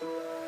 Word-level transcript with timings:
you 0.00 0.39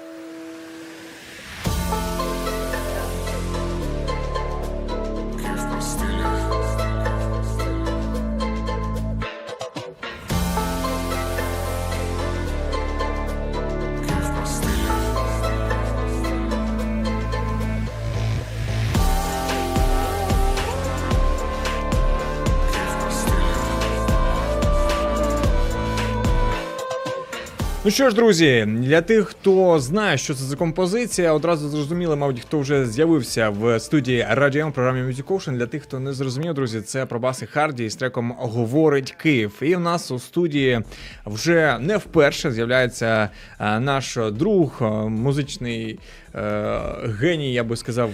Ну 27.85 27.91
що 27.91 28.11
ж, 28.11 28.17
друзі, 28.17 28.67
для 28.69 29.01
тих, 29.01 29.29
хто 29.29 29.79
знає, 29.79 30.19
що 30.19 30.35
це 30.35 30.45
за 30.45 30.57
композиція, 30.57 31.32
одразу 31.32 31.68
зрозуміли, 31.68 32.17
мабуть, 32.17 32.41
хто 32.41 32.59
вже 32.59 32.87
з'явився 32.87 33.51
в 33.51 33.81
студії 33.81 34.27
Радіо 34.31 34.69
в 34.69 34.73
програмі 34.73 35.13
Music 35.13 35.25
Ocean. 35.25 35.57
Для 35.57 35.67
тих, 35.67 35.83
хто 35.83 36.01
не 36.01 36.13
зрозумів, 36.13 36.55
друзі, 36.55 36.81
це 36.81 37.07
пробаси 37.07 37.47
Харді 37.47 37.91
з 37.91 37.97
треком 37.97 38.35
Говорить 38.39 39.13
Київ. 39.13 39.53
І 39.63 39.77
в 39.77 39.81
нас 39.81 40.11
у 40.11 40.19
студії 40.19 40.81
вже 41.27 41.79
не 41.81 41.97
вперше 41.97 42.53
з'являється 42.53 43.29
е, 43.61 43.81
наш 43.81 44.19
друг, 44.33 44.79
е, 44.81 44.85
музичний 45.09 45.99
е, 46.35 46.81
геній, 47.21 47.53
я 47.53 47.65
би 47.65 47.77
сказав, 47.77 48.11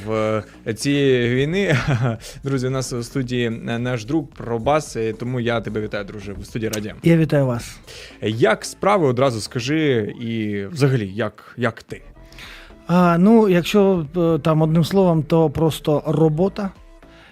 цієї 0.77 1.35
війни. 1.35 1.77
Друзі, 2.45 2.67
у 2.67 2.71
нас 2.71 2.93
у 2.93 3.03
студії 3.03 3.51
наш 3.61 4.05
друг 4.05 4.27
Пробас, 4.27 4.97
тому 5.19 5.41
я 5.41 5.61
тебе 5.61 5.81
вітаю, 5.81 6.05
друже, 6.05 6.33
в 6.33 6.45
студії 6.45 6.73
Радіо. 6.75 6.93
Я 7.03 7.17
вітаю 7.17 7.47
вас. 7.47 7.79
Як 8.23 8.65
справи 8.65 9.07
одразу 9.07 9.41
скажи, 9.59 10.15
і 10.21 10.65
взагалі, 10.67 11.13
як, 11.15 11.55
як 11.57 11.83
ти? 11.83 12.03
А, 12.87 13.19
ну, 13.19 13.49
якщо 13.49 14.07
е, 14.17 14.39
там 14.39 14.63
одним 14.63 14.85
словом, 14.85 15.23
то 15.23 15.51
просто 15.51 16.03
робота. 16.07 16.71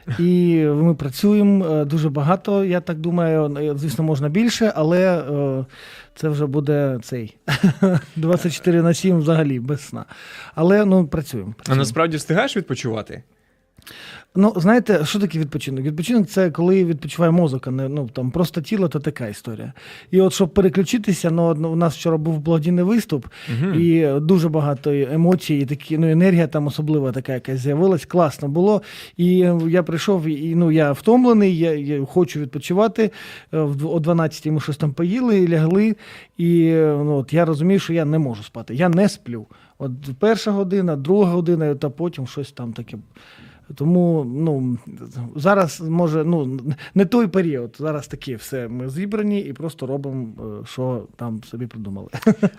І 0.18 0.64
ми 0.64 0.94
працюємо 0.94 1.66
е, 1.66 1.84
дуже 1.84 2.08
багато. 2.10 2.64
Я 2.64 2.80
так 2.80 2.98
думаю, 2.98 3.56
е, 3.56 3.74
звісно, 3.76 4.04
можна 4.04 4.28
більше, 4.28 4.72
але 4.76 5.24
це 6.14 6.28
вже 6.28 6.46
буде 6.46 6.98
цей 7.02 7.36
24 8.16 8.82
на 8.82 8.94
7 8.94 9.18
взагалі 9.18 9.60
без 9.60 9.80
сна. 9.80 10.04
Але 10.54 10.84
ну 10.84 11.06
працюємо. 11.06 11.54
А 11.68 11.74
насправді 11.74 12.16
встигаєш 12.16 12.56
відпочивати? 12.56 13.22
Ну, 14.36 14.52
знаєте, 14.56 15.04
що 15.04 15.18
таке 15.18 15.38
відпочинок? 15.38 15.84
Відпочинок 15.84 16.26
це 16.26 16.50
коли 16.50 16.84
відпочиває 16.84 17.32
мозок, 17.32 17.66
а 17.66 17.70
не 17.70 17.88
ну 17.88 18.08
там 18.12 18.30
просто 18.30 18.60
тіло, 18.60 18.88
то 18.88 19.00
така 19.00 19.28
історія. 19.28 19.72
І 20.10 20.20
от 20.20 20.32
щоб 20.32 20.48
переключитися, 20.48 21.30
ну 21.30 21.70
у 21.72 21.76
нас 21.76 21.96
вчора 21.96 22.16
був 22.16 22.38
благодійний 22.40 22.84
виступ, 22.84 23.26
Угу. 23.48 23.74
і 23.74 24.20
дуже 24.20 24.48
багато 24.48 24.90
емоцій, 24.90 25.54
і 25.54 25.66
такі 25.66 25.98
ну 25.98 26.10
енергія 26.10 26.46
там 26.46 26.66
особлива 26.66 27.12
така 27.12 27.32
якась 27.32 27.60
з'явилась. 27.60 28.04
Класно 28.04 28.48
було. 28.48 28.82
І 29.16 29.28
я 29.68 29.82
прийшов, 29.82 30.26
і 30.26 30.54
ну 30.54 30.72
я 30.72 30.92
втомлений, 30.92 31.58
я, 31.58 31.72
я 31.72 32.04
хочу 32.04 32.40
відпочивати. 32.40 33.10
Е, 33.52 33.58
О 33.84 34.00
12 34.00 34.46
ми 34.46 34.60
щось 34.60 34.76
там 34.76 34.92
поїли, 34.92 35.38
і 35.38 35.48
лягли. 35.48 35.96
І 36.36 36.66
е, 36.66 37.00
ну, 37.04 37.16
от 37.16 37.32
я 37.32 37.44
розумію, 37.44 37.80
що 37.80 37.92
я 37.92 38.04
не 38.04 38.18
можу 38.18 38.42
спати. 38.42 38.74
Я 38.74 38.88
не 38.88 39.08
сплю. 39.08 39.46
От 39.78 39.92
перша 40.18 40.50
година, 40.50 40.96
друга 40.96 41.32
година, 41.32 41.74
та 41.74 41.90
потім 41.90 42.26
щось 42.26 42.52
там 42.52 42.72
таке. 42.72 42.96
Тому 43.74 44.24
ну 44.24 44.78
зараз 45.36 45.80
може 45.80 46.24
ну 46.24 46.60
не 46.94 47.04
той 47.04 47.26
період. 47.26 47.76
Зараз 47.78 48.08
таке 48.08 48.36
все. 48.36 48.68
Ми 48.68 48.88
зібрані 48.88 49.40
і 49.40 49.52
просто 49.52 49.86
робимо, 49.86 50.28
е, 50.62 50.66
що 50.66 51.08
там 51.16 51.42
собі 51.44 51.66
придумали. 51.66 52.08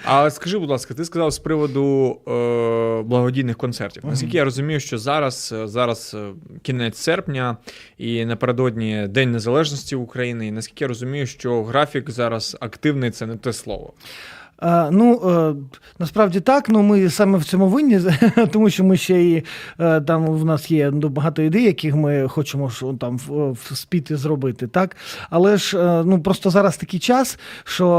А 0.05 0.29
скажи, 0.29 0.59
будь 0.59 0.69
ласка, 0.69 0.93
ти 0.93 1.05
сказав 1.05 1.31
з 1.31 1.39
приводу 1.39 2.17
е, 2.27 3.03
благодійних 3.03 3.57
концертів. 3.57 4.05
Наскільки 4.05 4.37
я 4.37 4.43
розумію, 4.43 4.79
що 4.79 4.97
зараз, 4.97 5.53
е, 5.57 5.67
зараз 5.67 6.15
е, 6.19 6.33
кінець 6.61 6.97
серпня 6.97 7.57
і 7.97 8.25
напередодні 8.25 9.07
День 9.07 9.31
Незалежності 9.31 9.95
України. 9.95 10.47
І 10.47 10.51
наскільки 10.51 10.83
я 10.83 10.87
розумію, 10.87 11.25
що 11.25 11.63
графік 11.63 12.09
зараз 12.09 12.57
активний 12.59 13.11
це 13.11 13.25
не 13.25 13.35
те 13.35 13.53
слово. 13.53 13.93
А, 14.59 14.89
ну 14.91 15.21
е, 15.29 15.55
насправді 15.99 16.39
так. 16.39 16.69
Ну 16.69 16.81
ми 16.83 17.09
саме 17.09 17.37
в 17.37 17.43
цьому 17.43 17.67
винні, 17.67 17.99
тому 18.51 18.69
що 18.69 18.83
ми 18.83 18.97
ще 18.97 19.23
і 19.23 19.43
е, 19.79 20.01
там 20.01 20.25
в 20.25 20.45
нас 20.45 20.71
є 20.71 20.91
ну, 20.91 21.09
багато 21.09 21.41
ідей, 21.41 21.63
яких 21.63 21.95
ми 21.95 22.27
хочемо 22.27 22.71
там 22.99 23.17
в- 23.17 23.51
вспіти 23.51 24.17
зробити. 24.17 24.67
Так, 24.67 24.95
але 25.29 25.57
ж 25.57 25.77
е, 25.79 26.03
ну 26.05 26.21
просто 26.21 26.49
зараз 26.49 26.77
такий 26.77 26.99
час, 26.99 27.39
що 27.63 27.89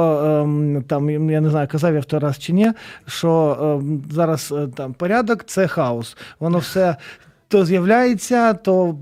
ем, 0.42 0.84
там 0.88 1.30
я 1.30 1.40
не 1.40 1.50
знаю, 1.50 1.68
казав 1.70 1.94
я 1.94 2.00
в 2.00 2.04
той 2.04 2.20
раз 2.20 2.38
чи 2.38 2.52
ні, 2.52 2.72
що 3.06 3.58
ем, 3.80 4.02
зараз 4.10 4.54
е, 4.56 4.68
там 4.76 4.94
порядок 4.94 5.44
це 5.44 5.66
хаос. 5.66 6.16
Воно 6.40 6.58
все. 6.58 6.96
То 7.48 7.64
з'являється, 7.64 8.54
то 8.54 8.96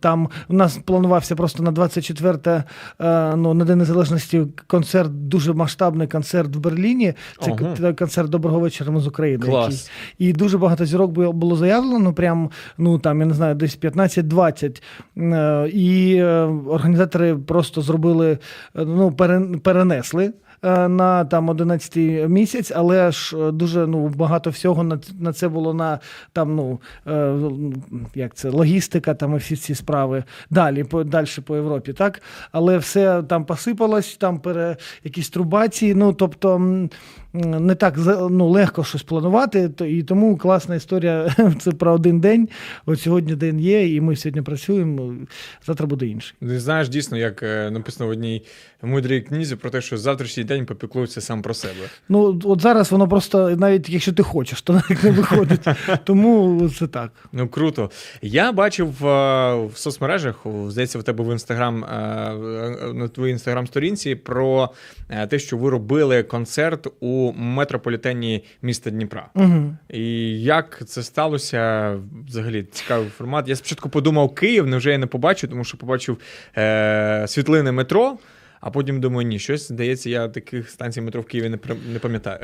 там 0.00 0.28
у 0.48 0.54
нас 0.54 0.78
планувався 0.84 1.36
просто 1.36 1.62
на 1.62 1.70
24 1.72 2.64
е, 3.00 3.36
ну, 3.36 3.54
на 3.54 3.64
День 3.64 3.78
Незалежності 3.78 4.46
концерт, 4.66 5.28
дуже 5.28 5.52
масштабний 5.52 6.06
концерт 6.08 6.56
в 6.56 6.58
Берліні. 6.58 7.14
Це 7.40 7.56
Ага. 7.60 7.92
концерт 7.92 8.28
Доброго 8.28 8.60
вечора 8.60 8.90
ми 8.92 9.00
з 9.00 9.06
України. 9.06 9.46
Клас. 9.46 9.90
І 10.18 10.32
дуже 10.32 10.58
багато 10.58 10.84
зірок 10.84 11.10
було, 11.10 11.56
заявлено, 11.56 12.12
прям, 12.14 12.50
ну 12.78 12.98
там, 12.98 13.20
я 13.20 13.26
не 13.26 13.34
знаю, 13.34 13.54
десь 13.54 13.78
15-20. 13.78 14.82
Е, 15.16 15.68
І 15.68 16.14
е, 16.16 16.32
організатори 16.68 17.36
просто 17.36 17.82
зробили, 17.82 18.38
ну, 18.74 19.10
перен- 19.10 19.58
перенесли. 19.60 20.32
Е, 20.62 20.88
На 20.88 21.24
там 21.24 21.48
11 21.48 21.96
місяць, 22.30 22.72
але 22.76 23.12
ж 23.12 23.36
е, 23.38 23.50
дуже 23.50 23.86
ну 23.86 24.08
багато 24.08 24.50
всього 24.50 24.84
на, 24.84 24.98
на 25.20 25.32
це 25.32 25.48
було 25.48 25.74
на 25.74 25.98
там, 26.32 26.56
ну 26.56 26.80
е, 27.06 27.34
як 28.14 28.34
це 28.34 28.50
логістика, 28.50 29.14
там 29.14 29.34
і 29.34 29.36
всі 29.36 29.56
ці 29.56 29.74
справи 29.74 30.24
далі 30.50 30.84
по 30.84 31.04
далі 31.04 31.28
по 31.44 31.56
Європі, 31.56 31.92
так 31.92 32.22
але 32.52 32.78
все 32.78 33.22
там 33.22 33.44
посипалось, 33.44 34.16
там 34.16 34.38
пере 34.38 34.76
якісь 35.04 35.30
трубації. 35.30 35.94
Ну 35.94 36.12
тобто 36.12 36.58
не 37.32 37.74
так 37.74 37.94
ну, 38.30 38.48
легко 38.48 38.84
щось 38.84 39.02
планувати. 39.02 39.68
То 39.68 39.84
і 39.86 40.02
тому 40.02 40.36
класна 40.36 40.74
історія. 40.74 41.34
Це 41.60 41.70
про 41.70 41.92
один 41.92 42.20
день. 42.20 42.48
От 42.86 43.00
сьогодні 43.00 43.34
день 43.34 43.60
є, 43.60 43.94
і 43.94 44.00
ми 44.00 44.16
сьогодні 44.16 44.42
працюємо. 44.42 45.14
Завтра 45.66 45.86
буде 45.86 46.06
інший. 46.06 46.34
Ти 46.40 46.60
знаєш 46.60 46.88
дійсно, 46.88 47.16
як 47.18 47.42
е, 47.42 47.70
написано 47.70 48.08
в 48.08 48.10
одній 48.10 48.42
мудрій 48.82 49.20
книзі 49.20 49.56
про 49.56 49.70
те, 49.70 49.80
що 49.80 49.98
завтрашній 49.98 50.44
день 50.44 50.66
попіклується 50.66 51.20
сам 51.20 51.42
про 51.42 51.54
себе. 51.54 51.74
Ну 52.08 52.40
от 52.44 52.60
зараз 52.60 52.92
воно 52.92 53.08
просто, 53.08 53.50
навіть 53.50 53.88
якщо 53.88 54.12
ти 54.12 54.22
хочеш, 54.22 54.62
то 54.62 54.72
навіть 54.90 55.04
не 55.04 55.10
виходить. 55.10 55.66
Тому 56.04 56.68
це 56.78 56.86
так. 56.86 57.12
Ну 57.32 57.48
круто. 57.48 57.90
Я 58.22 58.52
бачив 58.52 59.06
е, 59.06 59.54
в 59.54 59.72
соцмережах, 59.74 60.46
здається, 60.68 60.98
в 60.98 61.02
тебе 61.02 61.24
в 61.24 61.32
інстаграм 61.32 61.84
е, 61.84 61.88
на 62.94 63.08
твоїй 63.08 63.32
інстаграм-сторінці 63.32 64.14
про 64.14 64.70
те, 65.28 65.38
що 65.38 65.56
ви 65.56 65.70
робили 65.70 66.22
концерт 66.22 66.86
у 67.00 67.17
метрополітені 67.36 68.44
міста 68.62 68.90
Дніпра. 68.90 69.28
Угу. 69.34 69.76
І 69.88 70.02
як 70.42 70.82
це 70.86 71.02
сталося? 71.02 71.94
Взагалі 72.28 72.62
цікавий 72.62 73.08
формат. 73.08 73.48
Я 73.48 73.56
спочатку 73.56 73.88
подумав 73.88 74.34
Київ, 74.34 74.66
невже 74.66 74.90
я 74.90 74.98
не 74.98 75.06
побачу, 75.06 75.48
тому 75.48 75.64
що 75.64 75.78
побачив 75.78 76.18
е, 76.56 77.24
світлини 77.28 77.72
метро. 77.72 78.18
А 78.60 78.70
потім 78.70 79.00
думаю, 79.00 79.28
ні, 79.28 79.38
щось 79.38 79.68
здається, 79.68 80.10
я 80.10 80.28
таких 80.28 80.70
станцій 80.70 81.00
метро 81.00 81.20
в 81.20 81.24
Києві 81.24 81.48
не, 81.48 81.58
не 81.92 81.98
пам'ятаю. 81.98 82.38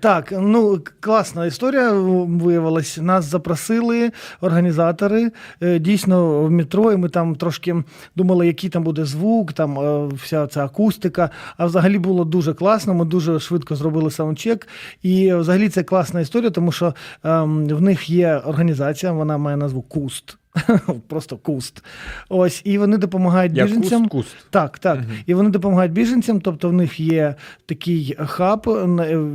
Так, 0.00 0.32
ну 0.38 0.80
класна 1.00 1.46
історія 1.46 1.92
виявилась. 1.92 2.98
Нас 2.98 3.24
запросили 3.24 4.10
організатори 4.40 5.32
е, 5.62 5.78
дійсно 5.78 6.42
в 6.42 6.50
метро, 6.50 6.92
і 6.92 6.96
ми 6.96 7.08
там 7.08 7.34
трошки 7.36 7.84
думали, 8.16 8.46
який 8.46 8.70
там 8.70 8.82
буде 8.82 9.04
звук, 9.04 9.52
там 9.52 9.78
е, 9.78 10.08
вся 10.14 10.46
ця 10.46 10.64
акустика. 10.64 11.30
А 11.56 11.66
взагалі 11.66 11.98
було 11.98 12.24
дуже 12.24 12.54
класно. 12.54 12.94
Ми 12.94 13.04
дуже 13.04 13.40
швидко 13.40 13.76
зробили 13.76 14.10
саундчек. 14.10 14.68
І 15.02 15.34
взагалі 15.34 15.68
це 15.68 15.82
класна 15.82 16.20
історія, 16.20 16.50
тому 16.50 16.72
що 16.72 16.94
ем, 17.24 17.68
в 17.68 17.82
них 17.82 18.10
є 18.10 18.36
організація, 18.36 19.12
вона 19.12 19.38
має 19.38 19.56
назву 19.56 19.82
Куст. 19.82 20.38
Просто 21.08 21.36
куст. 21.36 21.84
Ось, 22.28 22.62
і 22.64 22.78
вони 22.78 22.96
допомагають 22.96 23.56
Я 23.56 23.64
біженцям. 23.64 24.08
куст-куст. 24.08 24.36
Так, 24.50 24.78
так. 24.78 24.98
Мгм. 24.98 25.06
І 25.26 25.34
вони 25.34 25.50
допомагають 25.50 25.92
біженцям, 25.92 26.40
тобто 26.40 26.68
в 26.68 26.72
них 26.72 27.00
є 27.00 27.34
такий 27.66 28.16
хаб, 28.18 28.62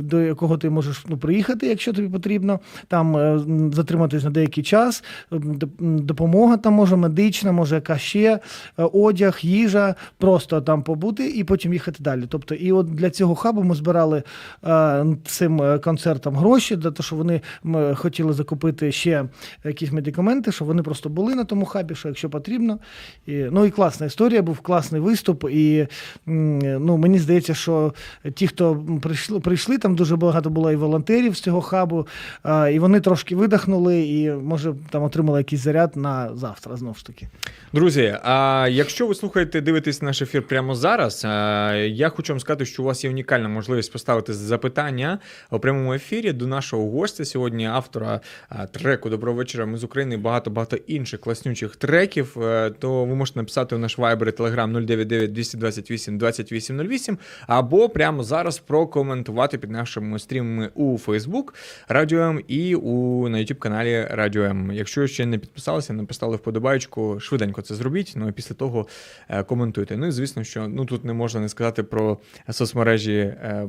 до 0.02 0.20
якого 0.20 0.58
ти 0.58 0.70
можеш 0.70 1.04
ну, 1.08 1.18
приїхати, 1.18 1.66
якщо 1.66 1.92
тобі 1.92 2.08
потрібно, 2.08 2.60
там 2.88 3.16
е, 3.16 3.40
затриматись 3.72 4.24
на 4.24 4.30
деякий 4.30 4.64
час. 4.64 5.04
Допомога 5.80 6.56
там 6.56 6.72
може 6.72 6.96
медична, 6.96 7.52
може 7.52 7.74
яка 7.74 7.98
ще, 7.98 8.40
е, 8.78 8.82
одяг, 8.92 9.38
їжа, 9.42 9.94
просто 10.18 10.60
там 10.60 10.82
побути 10.82 11.30
і 11.30 11.44
потім 11.44 11.72
їхати 11.72 12.02
далі. 12.02 12.24
Тобто, 12.28 12.54
і 12.54 12.72
от 12.72 12.86
для 12.94 13.10
цього 13.10 13.34
хабу 13.34 13.62
ми 13.62 13.74
збирали 13.74 14.22
е, 14.66 15.06
цим 15.24 15.62
е, 15.62 15.78
концертам 15.78 16.36
гроші, 16.36 16.76
для 16.76 16.90
того, 16.90 17.02
що 17.02 17.16
вони 17.16 17.40
хотіли 17.94 18.32
закупити 18.32 18.92
ще 18.92 19.24
якісь 19.64 19.92
медикаменти, 19.92 20.52
щоб 20.52 20.68
вони 20.68 20.82
просто 20.82 21.08
були 21.14 21.34
на 21.34 21.44
тому 21.44 21.64
хабі, 21.64 21.94
що 21.94 22.08
якщо 22.08 22.30
потрібно. 22.30 22.78
І, 23.26 23.32
ну 23.32 23.64
і 23.64 23.70
класна 23.70 24.06
історія, 24.06 24.42
був 24.42 24.60
класний 24.60 25.00
виступ. 25.00 25.44
І 25.50 25.86
ну, 26.26 26.96
мені 26.96 27.18
здається, 27.18 27.54
що 27.54 27.94
ті, 28.34 28.46
хто 28.46 28.84
прийшли, 29.02 29.40
прийшли, 29.40 29.78
там 29.78 29.96
дуже 29.96 30.16
багато 30.16 30.50
було 30.50 30.72
і 30.72 30.76
волонтерів 30.76 31.36
з 31.36 31.40
цього 31.40 31.60
хабу, 31.60 32.06
і 32.72 32.78
вони 32.78 33.00
трошки 33.00 33.36
видихнули, 33.36 34.02
і 34.02 34.30
може 34.30 34.74
там 34.90 35.02
отримали 35.02 35.40
якийсь 35.40 35.62
заряд 35.62 35.96
на 35.96 36.36
завтра 36.36 36.76
знову 36.76 36.94
ж 36.94 37.06
таки. 37.06 37.28
Друзі, 37.72 38.16
а 38.22 38.68
якщо 38.70 39.06
ви 39.06 39.14
слухаєте, 39.14 39.60
дивитесь 39.60 40.02
наш 40.02 40.22
ефір 40.22 40.42
прямо 40.42 40.74
зараз, 40.74 41.24
я 41.86 42.08
хочу 42.08 42.32
вам 42.32 42.40
сказати, 42.40 42.66
що 42.66 42.82
у 42.82 42.86
вас 42.86 43.04
є 43.04 43.10
унікальна 43.10 43.48
можливість 43.48 43.92
поставити 43.92 44.34
запитання 44.34 45.18
у 45.50 45.58
прямому 45.58 45.94
ефірі 45.94 46.32
до 46.32 46.46
нашого 46.46 46.90
гостя 46.90 47.24
сьогодні, 47.24 47.66
автора 47.66 48.20
треку 48.70 49.10
Доброго 49.10 49.36
вечора. 49.36 49.66
Ми 49.66 49.78
з 49.78 49.84
України 49.84 50.16
багато 50.16 50.50
багато 50.50 50.76
інших 50.76 51.03
класнючих 51.12 51.76
треків. 51.76 52.36
Е, 52.42 52.70
То 52.70 53.04
ви 53.04 53.14
можете 53.14 53.38
написати 53.38 53.74
у 53.74 53.78
наш 53.78 53.98
вайбер 53.98 54.28
і 54.28 54.32
телеграм 54.32 54.72
099 54.72 55.32
228 55.32 56.18
2808 56.18 57.18
або 57.46 57.88
прямо 57.88 58.22
зараз 58.22 58.58
прокоментувати 58.58 59.58
під 59.58 59.70
нашими 59.70 60.18
стрімами 60.18 60.70
у 60.74 60.96
Facebook 60.96 61.44
Радіо 61.88 62.20
М 62.20 62.40
і 62.48 62.74
у 62.74 63.28
на 63.28 63.38
YouTube 63.38 63.58
каналі 63.58 64.08
Радіо 64.10 64.42
М. 64.42 64.72
Якщо 64.72 65.06
ще 65.06 65.26
не 65.26 65.38
підписалися, 65.38 65.92
не 65.92 66.04
поставили 66.04 66.36
вподобайку, 66.36 67.20
швиденько 67.20 67.62
це 67.62 67.74
зробіть. 67.74 68.12
Ну 68.16 68.28
і 68.28 68.32
після 68.32 68.54
того 68.54 68.86
е, 69.28 69.42
коментуйте. 69.42 69.96
Ну 69.96 70.06
і 70.06 70.10
звісно, 70.10 70.44
що 70.44 70.68
ну 70.68 70.84
тут 70.84 71.04
не 71.04 71.12
можна 71.12 71.40
не 71.40 71.48
сказати 71.48 71.82
про 71.82 72.18
соцмережі 72.50 73.12
е, 73.12 73.68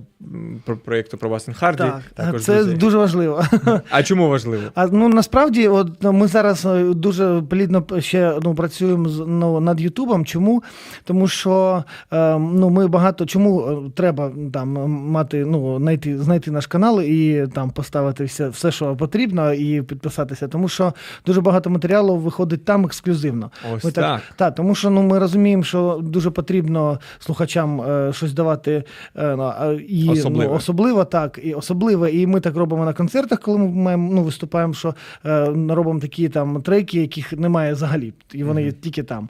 про 0.65 0.77
проєкту 0.77 1.17
про 1.17 1.29
Вас 1.29 1.49
Харді. 1.53 1.83
Так, 2.13 2.41
це 2.41 2.63
дуже 2.63 2.97
важливо. 2.97 3.45
А 3.89 4.03
чому 4.03 4.29
важливо? 4.29 4.63
А 4.75 4.87
ну 4.87 5.09
насправді, 5.09 5.67
от 5.67 6.03
ми 6.03 6.27
зараз 6.27 6.65
е, 6.65 6.93
дуже 7.15 7.41
плідно 7.41 7.83
ще 7.99 8.39
ну, 8.43 8.55
працюємо 8.55 9.09
з- 9.09 9.23
ну, 9.27 9.59
над 9.59 9.81
Ютубом. 9.81 10.25
Чому? 10.25 10.63
Тому 11.03 11.27
що 11.27 11.83
е, 12.13 12.39
ну, 12.39 12.69
ми 12.69 12.87
багато 12.87 13.25
чому 13.25 13.61
е, 13.61 13.91
треба 13.95 14.31
там 14.53 14.69
мати, 14.89 15.45
ну, 15.45 15.77
знайти, 15.77 16.17
знайти 16.19 16.51
наш 16.51 16.67
канал 16.67 17.01
і 17.01 17.47
там 17.53 17.69
поставити 17.69 18.23
все, 18.23 18.49
все, 18.49 18.71
що 18.71 18.95
потрібно, 18.95 19.53
і 19.53 19.81
підписатися. 19.81 20.47
Тому 20.47 20.67
що 20.67 20.93
дуже 21.25 21.41
багато 21.41 21.69
матеріалу 21.69 22.17
виходить 22.17 22.65
там 22.65 22.85
ексклюзивно. 22.85 23.51
Ось 23.75 23.83
Ми 23.83 23.91
так. 23.91 24.21
так, 24.35 24.55
тому 24.55 24.75
що 24.75 24.89
ну, 24.89 25.03
ми 25.03 25.19
розуміємо, 25.19 25.63
що 25.63 25.99
дуже 26.03 26.29
потрібно 26.29 26.99
слухачам 27.19 27.81
е, 27.81 28.13
щось 28.13 28.33
давати 28.33 28.83
е, 29.15 29.35
ну, 29.35 29.71
і, 29.73 30.09
Особливе. 30.09 30.51
Ну, 30.51 30.55
особливо 30.55 31.05
так, 31.05 31.39
і 31.43 31.53
особливо. 31.53 32.07
І 32.07 32.27
ми 32.27 32.39
так 32.39 32.55
робимо 32.55 32.85
на 32.85 32.93
концертах, 32.93 33.39
коли 33.39 33.57
ми 33.57 33.67
маємо, 33.67 34.09
ну, 34.13 34.23
виступаємо, 34.23 34.73
що 34.73 34.95
е, 35.25 35.45
робимо 35.69 35.99
такі 35.99 36.29
там 36.29 36.61
треки, 36.61 37.04
яких 37.05 37.33
немає 37.33 37.73
взагалі, 37.73 38.13
і 38.33 38.43
вони 38.43 38.63
є 38.63 38.71
тільки 38.71 39.03
там. 39.03 39.29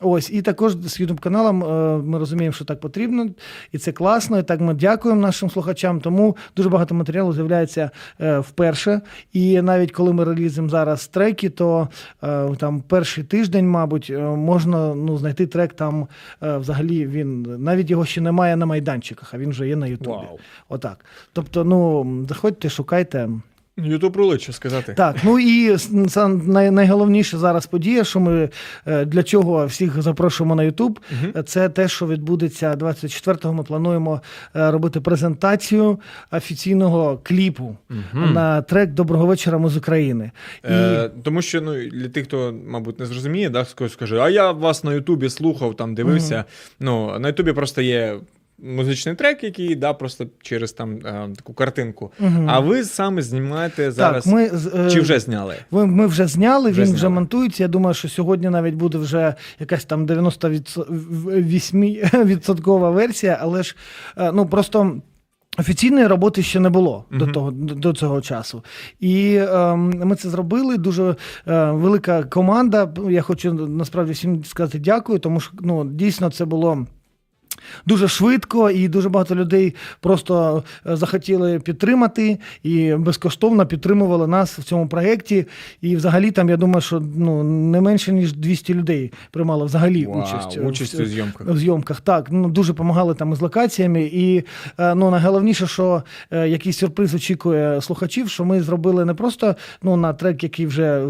Ось, 0.00 0.30
і 0.30 0.42
також 0.42 0.72
з 0.72 1.00
youtube 1.00 1.18
каналом 1.18 1.64
е, 1.64 1.96
ми 1.96 2.18
розуміємо, 2.18 2.52
що 2.52 2.64
так 2.64 2.80
потрібно, 2.80 3.26
і 3.72 3.78
це 3.78 3.92
класно. 3.92 4.38
І 4.38 4.42
так 4.42 4.60
ми 4.60 4.74
дякуємо 4.74 5.20
нашим 5.20 5.50
слухачам. 5.50 6.00
Тому 6.00 6.36
дуже 6.56 6.68
багато 6.68 6.94
матеріалу 6.94 7.32
з'являється 7.32 7.90
е, 8.20 8.38
вперше. 8.38 9.00
І 9.32 9.62
навіть 9.62 9.92
коли 9.92 10.12
ми 10.12 10.24
релізимо 10.24 10.68
зараз 10.68 11.08
треки, 11.08 11.50
то 11.50 11.88
е, 12.22 12.48
там 12.58 12.80
перший 12.80 13.24
тиждень, 13.24 13.68
мабуть, 13.68 14.12
можна 14.36 14.94
ну, 14.94 15.18
знайти 15.18 15.46
трек 15.46 15.72
там 15.72 16.06
взагалі 16.40 17.06
він 17.06 17.42
навіть 17.42 17.90
його 17.90 18.04
ще 18.04 18.20
немає 18.20 18.56
на 18.56 18.66
майданчиках, 18.66 19.34
а 19.34 19.38
він 19.38 19.50
вже 19.50 19.68
є 19.68 19.76
на 19.76 19.86
Ютубі. 19.86 20.10
Вау. 20.10 20.38
Отак. 20.68 21.04
Тобто, 21.32 21.64
ну 21.64 22.06
заходьте, 22.28 22.68
шукайте. 22.68 23.28
Ютуб 23.76 24.16
рулить, 24.16 24.40
що 24.40 24.52
сказати. 24.52 24.94
Так, 24.96 25.16
ну 25.24 25.38
і 25.38 25.76
це 26.08 26.28
най, 26.28 26.70
найголовніше 26.70 27.38
зараз 27.38 27.66
подія, 27.66 28.04
що 28.04 28.20
ми 28.20 28.48
е, 28.86 29.04
для 29.04 29.22
чого 29.22 29.66
всіх 29.66 30.02
запрошуємо 30.02 30.54
на 30.54 30.62
Ютуб. 30.62 31.00
Мгм. 31.22 31.44
Це 31.44 31.68
те, 31.68 31.88
що 31.88 32.06
відбудеться 32.06 32.74
24-го. 32.74 33.52
Ми 33.54 33.62
плануємо 33.62 34.22
е, 34.56 34.70
робити 34.70 35.00
презентацію 35.00 36.00
офіційного 36.30 37.20
кліпу 37.22 37.76
Мгм. 37.88 38.32
на 38.32 38.62
трек 38.62 38.90
Доброго 38.90 39.26
вечора 39.26 39.58
ми 39.58 39.68
з 39.68 39.76
України. 39.76 40.30
І 40.64 40.68
Е, 40.72 41.10
тому 41.22 41.42
що 41.42 41.60
ну 41.60 41.88
для 41.88 42.08
тих, 42.08 42.24
хто, 42.24 42.54
мабуть, 42.66 43.00
не 43.00 43.06
зрозуміє, 43.06 43.50
да, 43.50 43.64
скаже, 43.64 44.18
а 44.20 44.30
я 44.30 44.50
вас 44.52 44.84
на 44.84 44.94
Ютубі 44.94 45.30
слухав, 45.30 45.76
там 45.76 45.94
дивився. 45.94 46.44
Ну, 46.80 47.18
на 47.18 47.28
Ютубі 47.28 47.52
просто 47.52 47.82
є 47.82 48.16
музичний 48.58 49.14
трек, 49.14 49.44
який 49.44 49.74
да, 49.74 49.92
просто 49.92 50.26
через 50.42 50.72
там 50.72 50.94
е, 51.06 51.28
таку 51.36 51.54
картинку. 51.54 52.12
Мгм. 52.18 52.46
А 52.50 52.60
ви 52.60 52.84
саме 52.84 53.22
знімаєте 53.22 53.92
зараз. 53.92 54.24
так, 54.24 54.32
ми 54.32 54.50
е, 54.74 54.90
Чи 54.90 55.00
вже 55.00 55.20
зняли? 55.20 55.54
Ви- 55.70 55.86
Ми 55.86 56.06
вже 56.06 56.26
зняли, 56.26 56.70
Вже 56.70 56.80
він 56.80 56.86
зняли. 56.86 56.96
вже 56.96 57.08
монтується. 57.08 57.62
Я 57.62 57.68
думаю, 57.68 57.94
що 57.94 58.08
сьогодні 58.08 58.48
навіть 58.50 58.74
буде 58.74 58.98
вже 58.98 59.34
якась 59.60 59.84
там 59.84 60.06
98% 60.06 62.92
версія, 62.92 63.38
але 63.40 63.62
ж 63.62 63.76
е, 64.18 64.32
ну 64.32 64.46
просто. 64.46 64.96
Офіційної 65.58 66.06
роботи 66.06 66.42
ще 66.42 66.60
не 66.60 66.70
було 66.70 67.04
до 67.10 67.26
того 67.26 67.50
до 67.50 67.92
цього 67.92 68.20
часу, 68.20 68.64
і 69.00 69.36
ем, 69.36 69.90
ми 70.04 70.16
це 70.16 70.28
зробили. 70.28 70.76
Дуже 70.76 71.16
е, 71.48 71.70
велика 71.70 72.22
команда. 72.22 72.92
Я 73.10 73.22
хочу 73.22 73.54
насправді 73.54 74.12
всім 74.12 74.44
сказати 74.44 74.78
дякую, 74.78 75.18
тому 75.18 75.40
що 75.40 75.52
ну 75.60 75.84
дійсно 75.84 76.30
це 76.30 76.44
було. 76.44 76.86
Дуже 77.86 78.08
швидко, 78.08 78.70
і 78.70 78.88
дуже 78.88 79.08
багато 79.08 79.34
людей 79.34 79.74
просто 80.00 80.62
е, 80.86 80.96
захотіли 80.96 81.58
підтримати 81.58 82.38
і 82.62 82.94
безкоштовно 82.94 83.66
підтримували 83.66 84.26
нас 84.26 84.58
в 84.58 84.62
цьому 84.62 84.88
проєкті. 84.88 85.46
І 85.80 85.96
взагалі 85.96 86.30
там 86.30 86.48
я 86.48 86.56
думаю, 86.56 86.80
що 86.80 87.02
ну 87.16 87.42
не 87.42 87.80
менше 87.80 88.12
ніж 88.12 88.32
200 88.32 88.74
людей 88.74 89.12
приймало 89.30 89.64
взагалі 89.64 90.06
Вау, 90.06 90.22
участь, 90.22 90.56
е, 90.56 90.60
участь 90.60 90.94
в, 90.94 91.02
у 91.02 91.04
зйомках. 91.04 91.46
в 91.46 91.58
зйомках. 91.58 92.00
Так, 92.00 92.28
ну 92.30 92.48
дуже 92.48 92.72
допомагали 92.72 93.14
там 93.14 93.32
із 93.32 93.40
локаціями. 93.40 94.02
І 94.02 94.44
е, 94.78 94.94
ну 94.94 95.10
найголовніше, 95.10 95.66
що 95.66 96.02
якийсь 96.30 96.78
сюрприз 96.78 97.14
очікує 97.14 97.80
слухачів, 97.82 98.30
що 98.30 98.44
ми 98.44 98.62
зробили 98.62 99.04
не 99.04 99.14
просто 99.14 99.56
ну 99.82 99.96
на 99.96 100.12
трек, 100.12 100.42
який 100.42 100.66
вже 100.66 101.04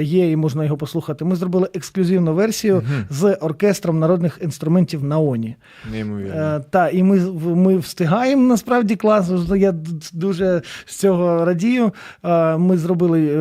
є, 0.00 0.30
і 0.30 0.36
можна 0.36 0.64
його 0.64 0.76
послухати. 0.76 1.24
Ми 1.24 1.36
зробили 1.36 1.68
ексклюзивну 1.74 2.34
версію 2.34 2.82
з 3.10 3.34
оркестром 3.34 3.98
народних 3.98 4.38
інструментів 4.42 5.04
Наоні. 5.04 5.56
Неймовірно. 5.92 6.42
Е, 6.42 6.60
та, 6.70 6.88
і 6.88 7.02
ми, 7.02 7.20
ми 7.54 7.76
встигаємо 7.76 8.42
насправді 8.42 8.96
класно. 8.96 9.56
Я 9.56 9.72
дуже 10.12 10.62
з 10.86 10.96
цього 10.96 11.44
радію. 11.44 11.92
Е, 12.24 12.56
ми 12.56 12.78
зробили. 12.78 13.36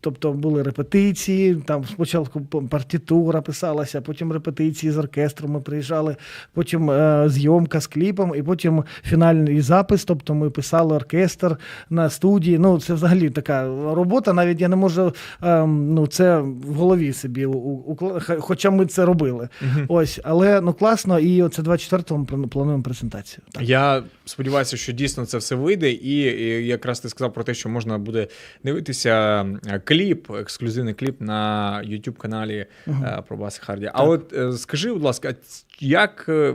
Тобто 0.00 0.32
були 0.32 0.62
репетиції, 0.62 1.54
там 1.54 1.84
спочатку 1.84 2.40
п- 2.40 2.60
партитура 2.70 3.40
писалася, 3.42 4.00
потім 4.00 4.32
репетиції 4.32 4.92
з 4.92 4.98
оркестром 4.98 5.50
ми 5.50 5.60
приїжджали, 5.60 6.16
потім 6.54 6.90
е, 6.90 7.24
зйомка 7.28 7.80
з 7.80 7.86
кліпом, 7.86 8.32
і 8.36 8.42
потім 8.42 8.84
фінальний 9.04 9.60
запис. 9.60 10.04
Тобто 10.04 10.34
ми 10.34 10.50
писали 10.50 10.96
оркестр 10.96 11.56
на 11.90 12.10
студії. 12.10 12.58
Ну, 12.58 12.80
це 12.80 12.94
взагалі 12.94 13.30
така 13.30 13.64
робота. 13.94 14.32
Навіть 14.32 14.60
я 14.60 14.68
не 14.68 14.76
можу 14.76 15.12
ем, 15.42 15.94
ну, 15.94 16.06
це 16.06 16.38
в 16.38 16.74
голові 16.74 17.12
собі 17.12 17.46
у- 17.46 17.96
хоча 18.38 18.70
ми 18.70 18.86
це 18.86 19.04
робили. 19.04 19.48
Ось, 19.88 20.20
але 20.24 20.60
ну 20.60 20.72
класно, 20.72 21.18
і 21.18 21.42
оце 21.42 21.62
24-го 21.62 22.18
ми 22.18 22.24
плану- 22.24 22.48
плануємо 22.48 22.82
презентацію. 22.82 23.42
Так. 23.52 23.62
Я 23.62 24.02
сподіваюся, 24.24 24.76
що 24.76 24.92
дійсно 24.92 25.26
це 25.26 25.38
все 25.38 25.54
вийде, 25.54 25.90
і, 25.90 26.16
і 26.20 26.66
якраз 26.66 27.00
ти 27.00 27.08
сказав 27.08 27.32
про 27.32 27.44
те, 27.44 27.54
що 27.54 27.68
можна 27.68 27.98
буде 27.98 28.26
дивитися 28.64 29.46
е, 29.66 29.75
кліп, 29.84 30.30
ексклюзивний 30.30 30.94
кліп 30.94 31.20
на 31.20 31.82
youtube 31.86 32.16
каналі 32.16 32.66
е, 32.88 33.22
про 33.28 33.36
Баса 33.36 33.60
Харді. 33.64 33.90
А 33.94 34.04
от 34.04 34.32
е, 34.32 34.52
скажи, 34.52 34.92
будь 34.92 35.02
ласка, 35.02 35.34
як 35.80 36.26
е, 36.28 36.54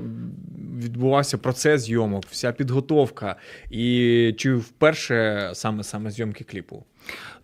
відбувався 0.84 1.38
процес 1.38 1.82
зйомок, 1.82 2.24
вся 2.30 2.52
підготовка, 2.52 3.36
і 3.70 4.34
чи 4.38 4.56
вперше 4.56 5.50
саме 5.54 5.84
саме 5.84 6.12
зйомки 6.12 6.44
кліпу? 6.44 6.84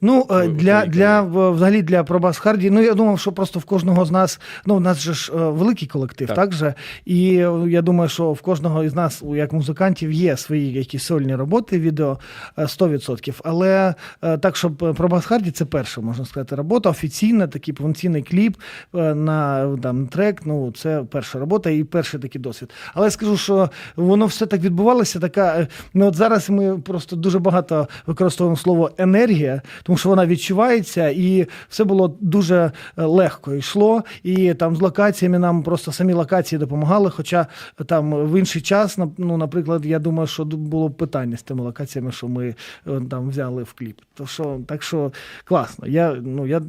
Ну, 0.01 0.25
е, 0.31 0.47
для, 0.47 0.85
для, 0.85 1.21
взагалі 1.21 1.81
для 1.81 2.03
Пробас 2.03 2.37
Харді, 2.37 2.69
ну 2.69 2.81
я 2.81 2.93
думав, 2.93 3.19
що 3.19 3.31
просто 3.31 3.59
в 3.59 3.63
кожного 3.63 4.05
з 4.05 4.11
нас, 4.11 4.39
ну, 4.65 4.75
у 4.75 4.79
нас 4.79 4.99
же 4.99 5.13
ж 5.13 5.31
е, 5.33 5.35
великий 5.35 5.87
колектив, 5.87 6.27
Так. 6.27 6.35
так, 6.35 6.53
же? 6.53 6.73
І 7.05 7.35
е, 7.35 7.51
я 7.67 7.81
думаю, 7.81 8.09
що 8.09 8.31
в 8.31 8.41
кожного 8.41 8.83
із 8.83 8.95
нас, 8.95 9.23
як 9.35 9.53
музикантів, 9.53 10.11
є 10.11 10.37
свої 10.37 10.73
якісь 10.73 11.03
сольні 11.03 11.35
роботи, 11.35 11.79
відео 11.79 12.19
е, 12.57 12.63
100%. 12.63 13.41
Але 13.43 13.93
так, 14.21 14.55
щоб 14.55 14.83
е, 14.83 14.93
Пробас 14.93 15.27
це 15.53 15.65
перша, 15.65 16.01
можна 16.01 16.25
сказати, 16.25 16.55
робота, 16.55 16.89
офіційна, 16.89 17.47
такий 17.47 17.73
повноцінний 17.73 18.21
кліп 18.21 18.57
на 18.93 19.69
там, 19.83 20.07
трек. 20.07 20.41
Ну, 20.45 20.71
це 20.71 21.03
перша 21.11 21.39
робота 21.39 21.69
і 21.69 21.83
перший 21.83 22.19
такий 22.19 22.41
досвід. 22.41 22.69
Але 22.93 23.07
я 23.07 23.11
скажу, 23.11 23.37
що 23.37 23.69
воно 23.95 24.25
все 24.25 24.45
так 24.45 24.61
відбувалося. 24.61 25.19
Така, 25.19 25.67
ну 25.93 26.07
от 26.07 26.15
зараз 26.15 26.49
ми 26.49 26.77
просто 26.77 27.15
дуже 27.15 27.39
багато 27.39 27.87
використовуємо 28.05 28.57
слово 28.57 28.91
енергія. 28.97 29.46
Енергія, 29.47 29.61
тому 29.83 29.97
що 29.97 30.09
вона 30.09 30.25
відчувається, 30.25 31.09
і 31.09 31.47
все 31.69 31.83
було 31.83 32.17
дуже 32.21 32.71
е, 32.97 33.03
легко 33.03 33.53
йшло. 33.53 34.03
І 34.23 34.53
там 34.53 34.75
з 34.75 34.81
локаціями 34.81 35.39
нам 35.39 35.63
просто 35.63 35.91
самі 35.91 36.13
локації 36.13 36.59
допомагали. 36.59 37.09
Хоча 37.09 37.47
там 37.85 38.13
в 38.13 38.39
інший 38.39 38.61
час, 38.61 38.97
ну, 39.17 39.37
наприклад, 39.37 39.85
я 39.85 39.99
думаю, 39.99 40.27
що 40.27 40.45
було 40.45 40.89
питання 40.89 41.37
з 41.37 41.43
тими 41.43 41.63
локаціями, 41.63 42.11
що 42.11 42.27
ми 42.27 42.55
е, 42.87 43.01
там 43.09 43.29
взяли 43.29 43.63
в 43.63 43.73
кліп. 43.73 43.97
То 44.13 44.27
що, 44.27 44.59
так 44.67 44.83
що 44.83 45.11
класно. 45.45 45.87
Я, 45.87 46.15
ну, 46.21 46.47
я 46.47 46.61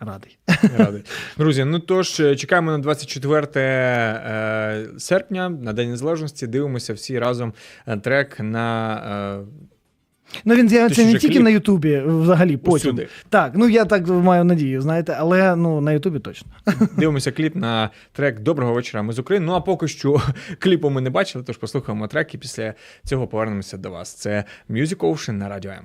радий. 0.00 0.38
Радий. 0.78 1.02
Друзі, 1.38 1.64
ну 1.64 1.78
тож 1.78 2.20
е, 2.20 2.36
чекаємо 2.36 2.70
на 2.70 2.78
24 2.78 3.46
е, 3.56 4.86
серпня, 4.98 5.48
на 5.48 5.72
День 5.72 5.90
Незалежності. 5.90 6.46
Дивимося 6.46 6.94
всі 6.94 7.18
разом 7.18 7.52
трек 8.02 8.40
на 8.40 9.44
Ну 10.44 10.54
він 10.54 10.68
з'явиться 10.68 11.04
не 11.04 11.12
тільки 11.12 11.28
кліп. 11.34 11.42
на 11.42 11.50
Ютубі, 11.50 12.02
взагалі 12.06 12.56
потім. 12.56 12.74
Усюди. 12.90 13.08
Так, 13.28 13.52
ну 13.54 13.68
я 13.68 13.84
так 13.84 14.08
маю 14.08 14.44
надію, 14.44 14.80
знаєте, 14.82 15.16
але 15.18 15.56
ну 15.56 15.80
на 15.80 15.92
Ютубі 15.92 16.18
точно. 16.18 16.48
Дивимося 16.96 17.32
кліп 17.32 17.56
на 17.56 17.90
трек 18.12 18.40
Доброго 18.40 18.72
вечора. 18.72 19.02
Ми 19.02 19.12
з 19.12 19.18
України. 19.18 19.46
Ну 19.46 19.52
а 19.52 19.60
поки 19.60 19.88
що 19.88 20.22
кліпу 20.58 20.90
ми 20.90 21.00
не 21.00 21.10
бачили, 21.10 21.44
тож 21.44 21.56
послухаємо 21.56 22.06
трек 22.06 22.34
і 22.34 22.38
після 22.38 22.74
цього 23.04 23.26
повернемося 23.26 23.76
до 23.76 23.90
вас. 23.90 24.14
Це 24.14 24.44
Music 24.70 24.96
Ocean 24.96 25.32
на 25.32 25.48
радіо 25.48 25.70
М. 25.70 25.84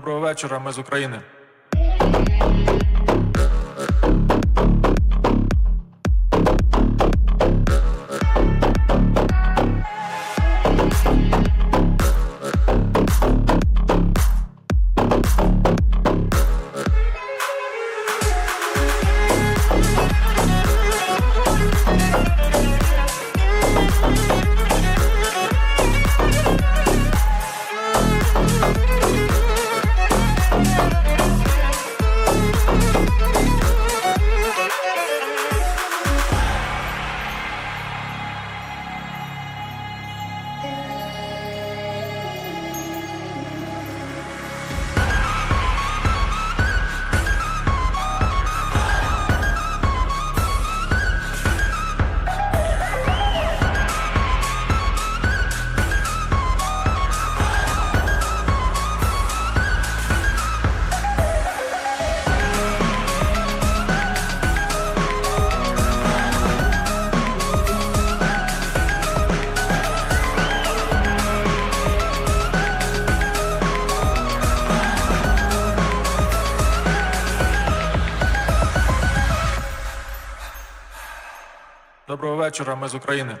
Доброго 0.00 0.20
вечора, 0.20 0.58
ми 0.58 0.72
з 0.72 0.78
України. 0.78 1.20
Вечора, 82.60 82.76
ми 82.76 82.88
з 82.88 82.94
України. 82.94 83.36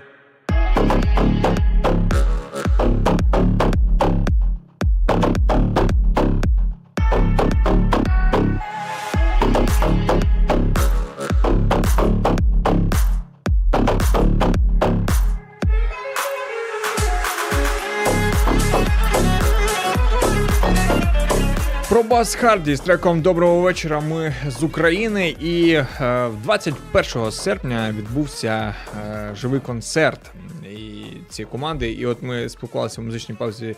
Бас 22.10 22.34
Харді 22.34 22.76
з 22.76 22.80
треком 22.80 23.22
Доброго 23.22 23.60
вечора. 23.60 24.00
Ми 24.00 24.34
з 24.48 24.62
України. 24.62 25.36
І 25.40 25.70
е, 26.00 26.28
21 26.42 27.30
серпня 27.30 27.94
відбувся 27.98 28.74
е, 28.98 29.30
живий 29.34 29.60
концерт 29.60 30.20
і 30.64 31.04
цієї 31.28 31.50
команди. 31.50 31.92
І 31.92 32.06
от 32.06 32.22
ми 32.22 32.48
спілкувалися 32.48 33.00
в 33.00 33.04
музичній 33.04 33.34
паузі 33.34 33.76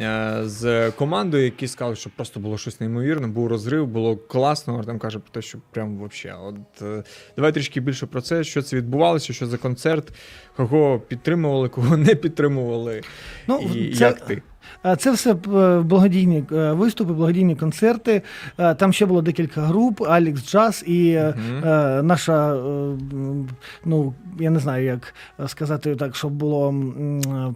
е, 0.00 0.38
з 0.44 0.90
командою, 0.90 1.44
які 1.44 1.68
сказали, 1.68 1.96
що 1.96 2.10
просто 2.16 2.40
було 2.40 2.58
щось 2.58 2.80
неймовірне, 2.80 3.26
був 3.26 3.48
розрив, 3.48 3.86
було 3.86 4.16
класно. 4.16 4.78
Артем 4.78 4.98
каже 4.98 5.18
про 5.18 5.30
те, 5.30 5.42
що 5.42 5.58
прям 5.70 5.96
вообще. 5.96 6.34
От 6.42 6.82
е, 6.82 7.02
давай 7.36 7.52
трішки 7.52 7.80
більше 7.80 8.06
про 8.06 8.20
це, 8.20 8.44
що 8.44 8.62
це 8.62 8.76
відбувалося, 8.76 9.32
що 9.32 9.46
за 9.46 9.58
концерт, 9.58 10.12
кого 10.56 11.00
підтримували, 11.08 11.68
кого 11.68 11.96
не 11.96 12.14
підтримували. 12.14 13.02
Ну, 13.46 13.58
і 13.74 13.94
це- 13.94 14.04
як 14.04 14.20
ти? 14.20 14.42
А 14.82 14.96
Це 14.96 15.12
все 15.12 15.30
е, 15.32 15.80
благодійні 15.80 16.44
е, 16.52 16.72
виступи, 16.72 17.12
благодійні 17.12 17.56
концерти. 17.56 18.22
Е, 18.58 18.74
Там 18.74 18.92
ще 18.92 19.06
було 19.06 19.22
декілька 19.22 19.60
груп: 19.60 20.02
Алікс 20.02 20.50
Джаз 20.50 20.84
і 20.86 21.08
е, 21.08 21.34
е, 21.64 22.02
наша, 22.02 22.54
е, 22.56 22.96
ну 23.84 24.14
я 24.40 24.50
не 24.50 24.58
знаю, 24.58 24.84
як 24.84 25.14
сказати 25.46 25.96
так, 25.96 26.16
щоб 26.16 26.32
було. 26.32 26.74
е, 27.26 27.54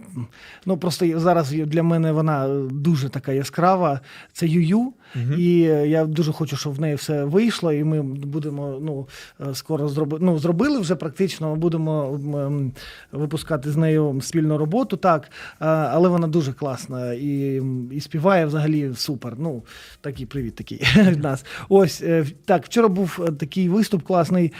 Ну 0.66 0.76
просто 0.76 1.20
зараз 1.20 1.50
для 1.50 1.82
мене 1.82 2.12
вона 2.12 2.48
дуже 2.70 3.08
така 3.08 3.32
яскрава. 3.32 4.00
Це 4.32 4.46
Юю. 4.46 4.92
Мгм. 5.14 5.34
І 5.38 5.62
е, 5.62 5.88
я 5.88 6.04
дуже 6.04 6.32
хочу, 6.32 6.56
щоб 6.56 6.74
в 6.74 6.80
неї 6.80 6.94
все 6.94 7.24
вийшло, 7.24 7.72
і 7.72 7.84
ми 7.84 8.02
будемо 8.02 8.78
ну, 8.82 9.08
е, 9.40 9.54
скоро 9.54 9.88
зробити. 9.88 10.24
Ну, 10.24 10.38
зробили 10.38 10.78
вже 10.80 10.94
практично. 10.94 11.56
Будемо 11.56 12.18
ем, 12.46 12.72
випускати 13.12 13.70
з 13.70 13.76
нею 13.76 14.18
спільну 14.22 14.58
роботу, 14.58 14.96
так. 14.96 15.30
Але 15.58 16.08
вона 16.08 16.26
дуже 16.26 16.52
класна 16.52 16.97
і, 17.20 17.62
і 17.90 18.00
співає 18.00 18.46
взагалі 18.46 18.90
супер. 18.94 19.34
Ну, 19.38 19.62
такий 20.00 20.26
привіт 20.26 20.54
такий 20.54 20.80
від 20.96 21.22
нас. 21.22 21.44
Ось 21.68 22.02
е, 22.02 22.26
так. 22.44 22.64
Вчора 22.64 22.88
був 22.88 23.24
е, 23.28 23.32
такий 23.32 23.68
виступ 23.68 24.02
класний. 24.02 24.52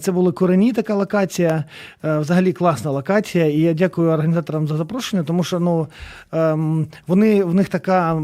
Це 0.00 0.12
були 0.12 0.32
корені, 0.32 0.72
така 0.72 0.94
локація. 0.94 1.64
Е, 2.04 2.18
Взагалі 2.18 2.52
класна 2.52 2.90
локація. 2.90 3.46
І 3.46 3.58
я 3.58 3.74
дякую 3.74 4.10
організаторам 4.10 4.68
за 4.68 4.76
запрошення, 4.76 5.22
тому 5.22 5.44
що 5.44 5.60
ну, 5.60 5.88
ем, 6.32 6.86
вони 7.06 7.44
в 7.44 7.54
них 7.54 7.68
така. 7.68 8.22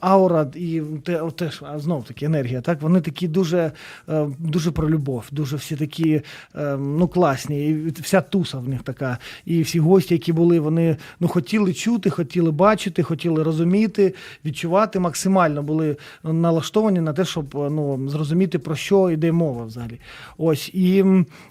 Аура 0.00 0.50
і 0.54 0.82
те, 1.04 1.22
теж 1.36 1.62
знов 1.76 2.04
таки 2.04 2.24
енергія. 2.24 2.60
Так 2.60 2.82
вони 2.82 3.00
такі 3.00 3.28
дуже, 3.28 3.72
е, 4.08 4.26
дуже 4.38 4.70
про 4.70 4.90
любов, 4.90 5.24
дуже 5.32 5.56
всі 5.56 5.76
такі 5.76 6.22
е, 6.56 6.76
ну 6.76 7.08
класні. 7.08 7.66
І 7.68 7.90
вся 7.90 8.20
туса 8.20 8.58
в 8.58 8.68
них 8.68 8.82
така. 8.82 9.18
І 9.44 9.62
всі 9.62 9.80
гості, 9.80 10.14
які 10.14 10.32
були, 10.32 10.60
вони 10.60 10.96
ну 11.20 11.28
хотіли 11.28 11.74
чути, 11.74 12.10
хотіли 12.10 12.50
бачити, 12.50 13.02
хотіли 13.02 13.42
розуміти, 13.42 14.14
відчувати. 14.44 14.98
Максимально 14.98 15.62
були 15.62 15.96
налаштовані 16.24 17.00
на 17.00 17.12
те, 17.12 17.24
щоб 17.24 17.56
е, 17.56 17.70
ну 17.70 18.08
зрозуміти 18.08 18.58
про 18.58 18.76
що 18.76 19.10
йде 19.10 19.32
мова 19.32 19.64
взагалі. 19.64 20.00
Ось 20.38 20.68
і 20.68 21.04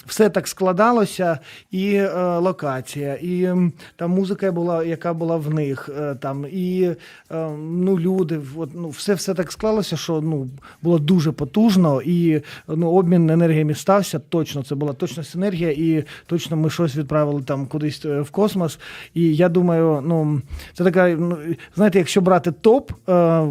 все 0.06 0.30
так 0.30 0.48
складалося, 0.48 1.40
і 1.72 1.94
е, 1.94 2.38
локація, 2.38 3.14
і 3.14 3.50
там 3.96 4.12
музика 4.12 4.52
була, 4.52 4.84
яка 4.84 5.14
була 5.14 5.38
в 5.38 5.54
них, 5.54 5.90
е, 6.00 6.16
там 6.16 6.46
і 6.52 6.84
е, 7.32 7.50
ну 7.60 8.00
люди. 8.00 8.21
Буде. 8.22 8.40
От, 8.56 8.70
ну, 8.74 8.90
все, 8.90 9.14
все 9.14 9.34
так 9.34 9.52
склалося, 9.52 9.98
що 9.98 10.22
ну, 10.22 10.50
було 10.82 11.00
дуже 11.00 11.32
потужно, 11.32 12.02
і 12.02 12.42
ну, 12.68 12.92
обмін 12.92 13.30
енергіями 13.30 13.74
стався. 13.76 14.20
Точно, 14.20 14.64
це 14.64 14.76
була 14.76 14.94
точна 14.94 15.24
синергія, 15.24 15.72
і 15.72 16.04
точно 16.26 16.58
ми 16.58 16.70
щось 16.70 16.96
відправили 16.96 17.42
там 17.42 17.68
кудись 17.68 18.06
е, 18.06 18.22
в 18.22 18.30
космос. 18.30 18.80
І 19.14 19.36
я 19.36 19.50
думаю, 19.50 20.02
ну 20.06 20.42
це 20.74 20.84
така, 20.84 21.10
ну, 21.10 21.38
знаєте, 21.76 21.98
якщо 21.98 22.22
брати 22.22 22.52
топ 22.52 22.92
е, 23.10 23.42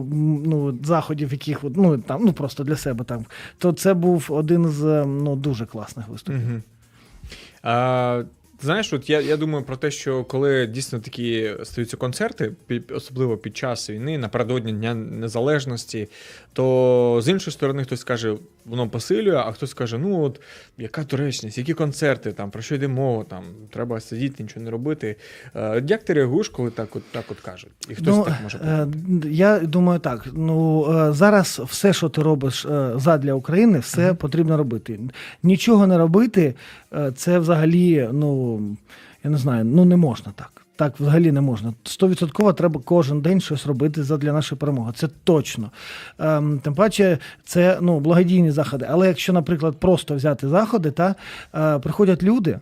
ну, 0.45 0.79
заходів, 0.85 1.33
яких 1.33 1.59
ну, 1.63 1.99
там, 1.99 2.23
ну 2.25 2.33
просто 2.33 2.65
для 2.65 2.77
себе 2.77 3.05
там, 3.05 3.25
то 3.59 3.73
це 3.73 3.95
був 3.95 4.27
один 4.29 4.69
з 4.69 5.05
ну, 5.05 5.37
дуже 5.37 5.67
класних 5.67 6.09
виступів. 6.09 6.41
Угу. 6.51 6.61
А, 7.63 8.23
знаєш, 8.63 8.93
от 8.93 9.11
я, 9.11 9.21
я 9.21 9.37
думаю 9.37 9.65
про 9.65 9.77
те, 9.77 9.91
що 9.91 10.25
коли 10.25 10.67
дійсно 10.67 11.01
такі 11.01 11.51
стаються 11.65 11.97
концерти, 11.97 12.53
особливо 12.95 13.37
під 13.37 13.57
час 13.57 13.91
війни, 13.91 14.19
напередодні 14.19 14.73
Дня 14.73 14.95
Незалежності, 14.95 16.09
то 16.53 17.21
з 17.23 17.29
іншої 17.29 17.53
сторони 17.53 17.85
хтось 17.85 18.05
каже, 18.05 18.37
воно 18.65 18.89
посилює, 18.89 19.37
а 19.37 19.53
хтось 19.53 19.75
каже, 19.75 19.99
ну 19.99 20.23
от 20.23 20.41
яка 20.79 21.05
доречність, 21.05 21.59
які 21.59 21.75
концерти, 21.75 22.33
там, 22.33 22.51
про 22.51 22.63
що 22.63 22.75
йде 22.75 22.89
мова, 22.89 23.25
там, 23.25 23.45
треба 23.71 24.01
сидіти, 24.01 24.43
нічого 24.43 24.65
не 24.65 24.71
робити. 24.71 25.17
Е, 25.57 25.83
як 25.87 26.03
ти 26.05 26.13
реагуєш, 26.15 26.49
коли 26.49 26.71
так 26.71 26.97
от, 26.97 27.03
так 27.13 27.25
от 27.31 27.41
кажуть? 27.41 27.71
І 27.89 27.95
хтось 27.95 28.17
ну, 28.17 28.25
так 28.25 28.35
може 28.43 28.59
бути? 28.59 29.29
е, 29.29 29.33
Я 29.33 29.59
думаю 29.59 29.99
так. 30.01 30.29
Ну 30.33 30.87
е, 31.09 31.13
зараз 31.13 31.61
все, 31.65 31.93
що 31.93 32.09
ти 32.09 32.23
робиш 32.23 32.67
задля 32.95 33.35
України, 33.35 33.79
все 33.79 34.07
Мгм. 34.07 34.17
потрібно 34.17 34.57
робити. 34.57 35.01
Нічого 35.43 35.87
не 35.87 35.99
робити, 35.99 36.55
це 37.17 37.39
взагалі, 37.39 38.09
ну 38.13 38.61
я 39.25 39.31
не 39.31 39.39
знаю, 39.39 39.65
ну 39.65 39.85
не 39.85 39.97
можна 39.97 40.33
так. 40.37 40.60
Так 40.81 41.01
взагалі 41.01 41.33
не 41.33 41.41
можна. 41.41 41.75
Стовідсотково 41.85 42.53
треба 42.53 42.81
кожен 42.85 43.21
день 43.21 43.41
щось 43.41 43.67
робити 43.67 44.03
для 44.03 44.33
нашої 44.33 44.59
перемоги. 44.59 44.93
Це 44.95 45.09
точно. 45.25 45.71
Ем, 46.19 46.61
тим 46.65 46.75
паче, 46.75 47.19
це 47.45 47.79
ну, 47.81 48.01
благодійні 48.01 48.51
заходи. 48.51 48.87
Але 48.91 49.09
якщо, 49.09 49.33
наприклад, 49.33 49.77
просто 49.81 50.15
взяти 50.15 50.49
заходи, 50.49 50.91
та 50.91 51.15
е, 51.55 51.79
приходять 51.79 52.23
люди. 52.23 52.59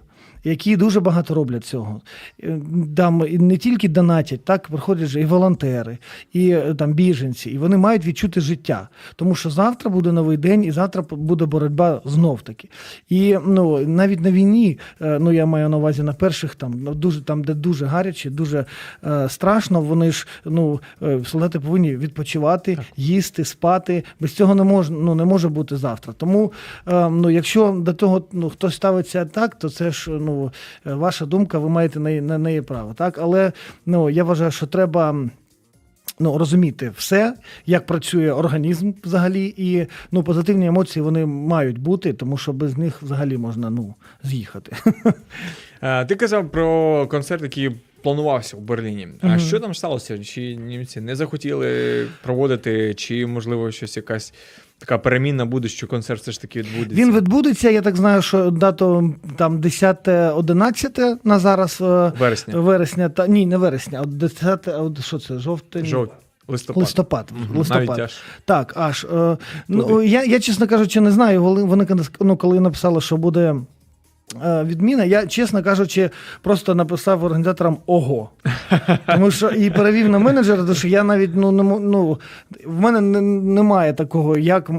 Які 0.48 0.76
дуже 0.76 1.00
багато 1.00 1.34
роблять 1.34 1.64
цього. 1.64 2.00
Е, 2.42 2.60
Там 2.96 3.18
не 3.30 3.56
тільки 3.56 3.88
донатять, 3.88 4.44
так 4.44 4.68
приходять 4.68 5.08
же 5.08 5.20
і 5.20 5.24
волонтери, 5.24 5.98
і 6.32 6.50
е, 6.50 6.74
там 6.74 6.92
біженці, 6.92 7.50
і 7.50 7.58
вони 7.58 7.76
мають 7.76 8.06
відчути 8.06 8.40
життя. 8.40 8.88
Тому 9.16 9.34
що 9.34 9.50
завтра 9.50 9.90
буде 9.90 10.12
новий 10.12 10.36
день, 10.36 10.64
і 10.64 10.70
завтра 10.70 11.02
буде 11.10 11.46
боротьба 11.46 12.00
знов 12.04 12.42
таки. 12.42 12.68
І 13.08 13.38
ну 13.46 13.78
навіть 13.78 14.20
на 14.20 14.30
війні, 14.30 14.78
е, 15.00 15.18
ну 15.20 15.32
я 15.32 15.46
маю 15.46 15.68
на 15.68 15.76
увазі 15.76 16.02
на 16.02 16.12
перших 16.12 16.54
там 16.54 16.72
дуже 16.94 17.20
там, 17.22 17.44
де 17.44 17.54
дуже 17.54 17.86
гаряче, 17.86 18.30
дуже 18.30 18.64
е, 19.04 19.28
страшно. 19.28 19.80
Вони 19.80 20.12
ж 20.12 20.26
ну 20.44 20.80
солдати 21.24 21.60
повинні 21.60 21.96
відпочивати, 21.96 22.78
їсти, 22.96 23.44
спати. 23.44 24.04
Без 24.20 24.32
цього 24.32 24.54
не 24.54 24.62
може, 24.62 24.92
ну 24.92 25.14
не 25.14 25.24
може 25.24 25.48
бути 25.48 25.76
завтра. 25.76 26.12
Тому 26.16 26.52
е, 26.86 27.10
ну, 27.10 27.30
якщо 27.30 27.70
до 27.70 27.92
того 27.92 28.24
ну 28.32 28.50
хтось 28.50 28.74
ставиться 28.74 29.24
так, 29.24 29.54
то 29.54 29.68
це 29.68 29.90
ж 29.90 30.10
ну 30.10 30.37
е, 30.86 30.94
ваша 30.94 31.26
думка, 31.26 31.58
ви 31.58 31.68
маєте 31.68 32.00
на, 32.00 32.10
на 32.10 32.38
неї 32.38 32.62
право. 32.62 32.94
Так, 32.94 33.18
але 33.18 33.52
ну 33.86 34.10
я 34.10 34.24
вважаю, 34.24 34.50
що 34.50 34.66
треба. 34.66 35.28
Ну, 36.20 36.38
розуміти 36.38 36.92
все, 36.96 37.34
як 37.66 37.86
працює 37.86 38.32
організм 38.32 38.92
взагалі, 39.04 39.54
і 39.56 39.86
ну 40.12 40.22
позитивні 40.22 40.66
емоції 40.66 41.02
вони 41.02 41.26
мають 41.26 41.78
бути, 41.78 42.12
тому 42.12 42.36
що 42.36 42.52
без 42.52 42.78
них 42.78 43.02
взагалі 43.02 43.38
можна 43.38 43.70
ну 43.70 43.94
з'їхати. 44.22 44.76
Е, 45.82 46.04
Ти 46.04 46.16
казав 46.16 46.50
про 46.50 47.06
концерт, 47.06 47.42
який 47.42 47.70
планувався 48.02 48.56
у 48.56 48.60
Берліні. 48.60 49.08
А 49.20 49.26
Мгм. 49.26 49.40
що 49.40 49.60
там 49.60 49.74
сталося? 49.74 50.18
Чи 50.24 50.56
німці 50.56 51.00
не 51.00 51.16
захотіли 51.16 52.06
проводити, 52.22 52.94
чи 52.94 53.26
можливо 53.26 53.70
щось 53.70 53.96
якась 53.96 54.34
така 54.78 54.98
перемінна 54.98 55.44
буде, 55.44 55.68
що 55.68 55.86
концерт 55.86 56.22
все 56.22 56.32
ж 56.32 56.40
таки 56.40 56.62
відбудеться? 56.62 56.94
Він 57.04 57.16
відбудеться. 57.16 57.70
Я 57.70 57.82
так 57.82 57.96
знаю, 57.96 58.22
що 58.22 58.50
дату 58.50 59.14
там 59.36 59.60
10-11 59.60 61.16
на 61.24 61.38
зараз 61.38 61.78
е, 61.80 62.12
вересня, 62.18 62.60
вересня, 62.60 63.08
та 63.08 63.26
ні, 63.26 63.46
не 63.46 63.56
вересня, 63.56 64.00
а 64.02 64.06
10, 64.06 64.68
от 64.68 65.04
що 65.04 65.18
це 65.18 65.38
жовтень. 65.38 65.86
жовт, 65.86 66.12
листопад. 66.48 66.82
Листопад. 66.82 67.32
Навіть 67.32 67.56
листопад. 67.56 67.98
аж. 68.00 68.12
Так, 68.44 68.72
аж. 68.76 69.06
Е, 69.14 69.36
ну, 69.68 70.02
я, 70.02 70.24
я, 70.24 70.40
чесно 70.40 70.66
кажучи, 70.66 71.00
не 71.00 71.10
знаю. 71.10 71.42
Вони 71.42 71.86
ну, 72.20 72.36
коли 72.36 72.60
написали, 72.60 73.00
що 73.00 73.16
буде. 73.16 73.54
Е, 74.44 74.64
Відміна, 74.64 75.04
я, 75.04 75.26
чесно 75.26 75.62
кажучи, 75.62 76.10
просто 76.42 76.74
написав 76.74 77.24
організаторам 77.24 77.76
ого. 77.86 78.30
Тому 79.06 79.30
що 79.30 79.48
і 79.48 79.70
перевів 79.70 80.08
на 80.08 80.18
менеджера, 80.18 80.62
тому 80.62 80.74
що 80.74 80.88
я 80.88 81.04
навіть 81.04 81.30
ну, 81.34 81.52
не 81.52 81.62
ну, 81.62 82.18
в 82.64 82.80
мене 82.80 83.00
не, 83.00 83.20
немає 83.20 83.92
такого, 83.92 84.38
як 84.38 84.70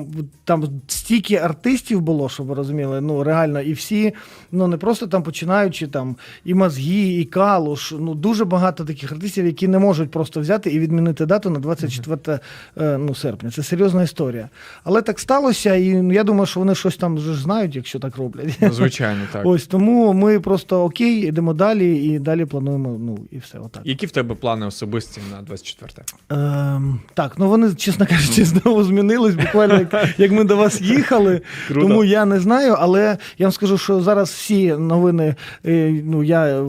там 0.44 0.64
стільки 0.88 1.36
артистів 1.36 2.02
було, 2.02 2.30
щоб 2.30 2.46
ви 2.46 2.56
розуміли. 2.56 3.02
Ну, 3.02 3.24
реально, 3.24 3.62
і 3.62 3.74
всі, 3.74 4.14
ну 4.52 4.68
не 4.68 4.78
просто 4.78 5.08
там 5.08 5.24
починаючи 5.24 5.88
там 5.88 6.16
і 6.46 6.54
мозги, 6.54 7.14
і 7.14 7.26
калуш. 7.26 7.94
Ну, 8.00 8.16
дуже 8.16 8.46
багато 8.46 8.86
таких 8.86 9.12
артистів, 9.12 9.46
які 9.46 9.68
не 9.68 9.80
можуть 9.80 10.12
просто 10.12 10.42
взяти 10.42 10.70
і 10.70 10.80
відмінити 10.80 11.26
дату 11.26 11.50
на 11.50 11.60
24 11.60 12.40
е, 12.78 12.98
ну, 12.98 13.16
серпня. 13.16 13.52
Це 13.52 13.64
серйозна 13.64 14.04
історія. 14.04 14.50
Але 14.84 15.02
так 15.02 15.20
сталося, 15.20 15.76
і 15.76 15.94
ну, 15.94 16.14
я 16.14 16.24
думаю, 16.24 16.46
що 16.46 16.60
вони 16.60 16.76
щось 16.76 16.98
там 16.98 17.16
вже 17.16 17.34
знають, 17.34 17.76
якщо 17.76 18.00
так 18.00 18.18
роблять. 18.18 18.58
Ну, 18.62 18.72
звичайно, 18.72 19.22
так. 19.32 19.39
Ось 19.46 19.68
тому 19.68 20.14
ми 20.14 20.40
просто 20.40 20.84
окей, 20.84 21.28
йдемо 21.28 21.54
далі 21.54 22.06
і 22.06 22.20
далі 22.20 22.46
плануємо. 22.46 22.98
Ну 23.00 23.18
і 23.32 23.38
все, 23.38 23.60
отак. 23.60 23.82
Які 23.86 24.06
в 24.06 24.12
тебе 24.12 24.36
плани 24.36 24.66
особисті 24.66 25.22
на 25.32 25.42
24 25.42 25.90
Ем, 26.30 27.00
так, 27.14 27.34
ну 27.38 27.50
вони, 27.50 27.74
чесно 27.74 28.06
кажучи, 28.06 28.46
знову 28.46 28.84
змінились 28.84 29.36
буквально 29.36 29.80
як, 29.80 30.20
як 30.20 30.32
ми 30.32 30.44
до 30.44 30.58
вас 30.58 30.82
їхали. 30.82 31.42
Круто. 31.68 31.88
Тому 31.88 32.04
я 32.04 32.26
не 32.26 32.40
знаю, 32.40 32.76
але 32.80 33.18
я 33.38 33.46
вам 33.46 33.52
скажу, 33.52 33.78
що 33.78 34.02
зараз 34.02 34.30
всі 34.30 34.74
новини 34.74 35.36
е, 35.66 36.02
ну, 36.06 36.24
я 36.24 36.68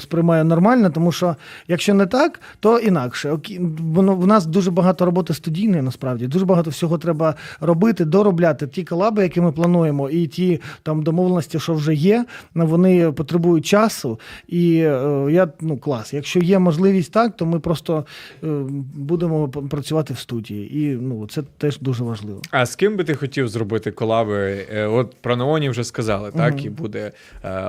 сприймаю 0.00 0.44
нормально, 0.44 0.90
тому 0.90 1.12
що 1.12 1.36
якщо 1.68 1.94
не 1.94 2.06
так, 2.06 2.40
то 2.60 2.78
інакше. 2.78 3.38
Воно 3.78 4.14
в 4.14 4.26
нас 4.26 4.46
дуже 4.46 4.70
багато 4.70 5.04
роботи 5.04 5.34
студійної, 5.34 5.82
насправді. 5.82 6.26
Дуже 6.26 6.44
багато 6.44 6.70
всього 6.70 6.98
треба 6.98 7.34
робити, 7.60 8.04
доробляти. 8.04 8.66
Ті 8.66 8.84
колаби, 8.84 9.22
які 9.22 9.40
ми 9.40 9.52
плануємо, 9.52 10.10
і 10.10 10.26
ті 10.26 10.60
там 10.82 11.02
домовленості, 11.02 11.60
що 11.60 11.74
вже 11.74 11.94
є, 11.94 12.09
ну, 12.54 12.66
вони 12.66 13.12
потребують 13.12 13.66
часу. 13.66 14.20
І 14.48 14.76
е, 14.76 15.26
я 15.30 15.48
ну 15.60 15.76
клас. 15.78 16.14
Якщо 16.14 16.38
є 16.38 16.58
можливість 16.58 17.12
так, 17.12 17.36
то 17.36 17.46
ми 17.46 17.60
просто 17.60 18.06
е, 18.44 18.46
будемо 18.94 19.48
працювати 19.48 20.14
в 20.14 20.18
студії. 20.18 20.78
І 20.78 20.98
ну 21.00 21.26
це 21.26 21.42
теж 21.58 21.78
дуже 21.78 22.04
важливо. 22.04 22.42
А 22.50 22.66
з 22.66 22.76
ким 22.76 22.96
би 22.96 23.04
ти 23.04 23.14
хотів 23.14 23.48
зробити 23.48 23.90
колаби? 23.90 24.66
Е, 24.72 24.86
От 24.86 25.14
про 25.20 25.36
Наоні 25.36 25.70
вже 25.70 25.84
сказали, 25.84 26.30
так? 26.30 26.54
Мгм. 26.54 26.66
І 26.66 26.70
буде 26.70 27.12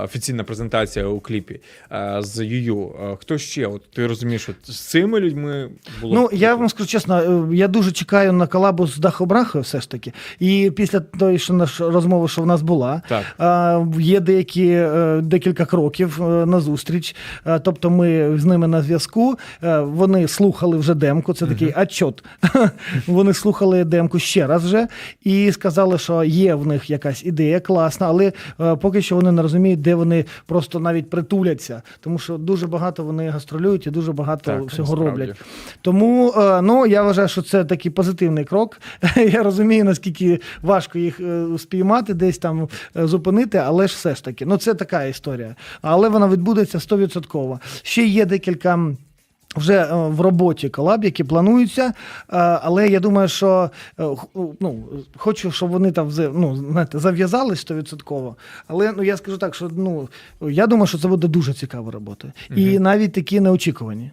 офіційна 0.04 0.44
презентація 0.44 1.06
у 1.06 1.20
кліпі 1.20 1.60
з 2.20 2.46
Юю. 2.46 2.96
Хто 3.20 3.38
ще? 3.38 3.66
От 3.66 3.92
ти 3.92 4.08
розумієш, 4.08 4.50
от 4.50 4.56
з 4.74 4.80
цими 4.80 5.20
людьми 5.20 5.70
було. 6.02 6.16
Ну, 6.16 6.30
я 6.34 6.56
вам 6.56 6.70
скажу 6.70 6.90
чесно, 6.90 7.48
я 7.54 7.68
дуже 7.68 7.92
чекаю 7.92 8.34
на 8.34 8.48
колабу 8.48 8.88
з 8.88 8.98
Дахобрахою, 8.98 9.62
все 9.62 9.82
ж 9.82 9.90
таки. 9.90 10.14
І 10.40 10.72
після 10.76 11.00
тої, 11.00 11.40
що 11.40 11.54
наша 11.54 11.90
розмови, 11.90 12.28
що 12.28 12.42
в 12.42 12.46
нас 12.46 12.62
була, 12.62 13.02
Так. 13.10 13.24
є 14.00 14.20
деякі 14.32 14.68
е, 14.68 15.20
декілька 15.24 15.66
кроків 15.66 16.24
е, 16.24 16.46
на 16.46 16.60
зустріч. 16.60 17.16
Е, 17.46 17.60
Тобто 17.60 17.90
ми 17.90 18.38
з 18.38 18.46
ними 18.46 18.68
на 18.68 18.82
зв'язку. 18.82 19.36
Вони 19.82 20.28
слухали 20.28 20.78
вже 20.78 20.94
демку. 20.94 21.34
Це 21.34 21.46
такий 21.48 21.74
отчот. 21.78 22.24
Вони 23.08 23.34
слухали 23.34 23.84
демку 23.84 24.20
ще 24.20 24.48
раз 24.48 24.66
вже 24.66 24.88
і 25.24 25.52
сказали, 25.52 25.98
що 25.98 26.24
є 26.24 26.56
в 26.56 26.68
них 26.68 26.90
якась 26.90 27.26
ідея 27.26 27.60
класна, 27.60 28.08
але 28.08 28.32
поки 28.76 29.02
що 29.02 29.16
вони 29.16 29.32
не 29.32 29.42
розуміють, 29.42 29.82
де 29.82 29.96
вони 29.96 30.26
просто 30.46 30.80
навіть 30.80 31.10
притуляться, 31.10 31.82
тому 32.00 32.20
що 32.20 32.38
дуже 32.38 32.68
багато 32.68 33.04
вони 33.04 33.30
гастролюють 33.30 33.88
і 33.88 33.92
дуже 33.92 34.12
багато 34.12 34.52
Так, 34.52 34.64
всього 34.64 34.96
насправді. 34.96 35.22
роблять. 35.22 35.42
Тому 35.82 36.34
ну 36.64 36.86
я 36.86 37.04
вважаю, 37.04 37.28
що 37.28 37.42
це 37.42 37.66
такий 37.66 37.92
позитивний 37.92 38.46
крок. 38.46 38.82
Я 39.32 39.44
розумію, 39.44 39.86
наскільки 39.86 40.40
важко 40.62 41.00
їх 41.00 41.20
спіймати, 41.58 42.14
десь 42.14 42.38
там 42.38 42.68
зупинити, 42.96 43.58
але 43.58 43.88
ж 43.88 43.96
все 43.96 44.16
ж 44.16 44.21
таки, 44.22 44.46
ну 44.46 44.58
це 44.58 44.74
така 44.74 45.04
історія. 45.04 45.56
Але 45.82 46.10
вона 46.10 46.28
відбудеться 46.28 46.78
100%. 46.78 47.60
Ще 47.84 48.06
є 48.06 48.26
декілька. 48.26 48.96
Вже 49.56 49.74
е, 49.74 49.94
в 49.94 50.22
роботі 50.22 50.70
колаб, 50.70 51.04
які 51.04 51.24
плануються, 51.24 51.84
е, 51.84 51.94
але 52.30 52.88
я 52.90 53.00
думаю, 53.00 53.28
що 53.28 53.72
е, 54.00 54.04
ну, 54.60 54.84
хочу, 55.16 55.52
щоб 55.52 55.70
вони 55.70 55.92
там 55.92 56.12
ну, 56.18 56.56
знаєте, 56.56 57.00
зав'язались 57.00 57.68
100%. 57.68 58.36
Але 58.68 58.94
ну, 58.98 59.04
я 59.04 59.18
скажу 59.18 59.38
так, 59.38 59.56
що 59.56 59.70
ну, 59.76 60.10
я 60.42 60.68
думаю, 60.68 60.88
що 60.88 60.98
це 60.98 61.08
буде 61.08 61.28
дуже 61.28 61.54
цікава 61.54 61.92
робота. 61.92 62.34
І 62.56 62.80
навіть 62.80 63.14
такі 63.14 63.40
неочікувані. 63.40 64.12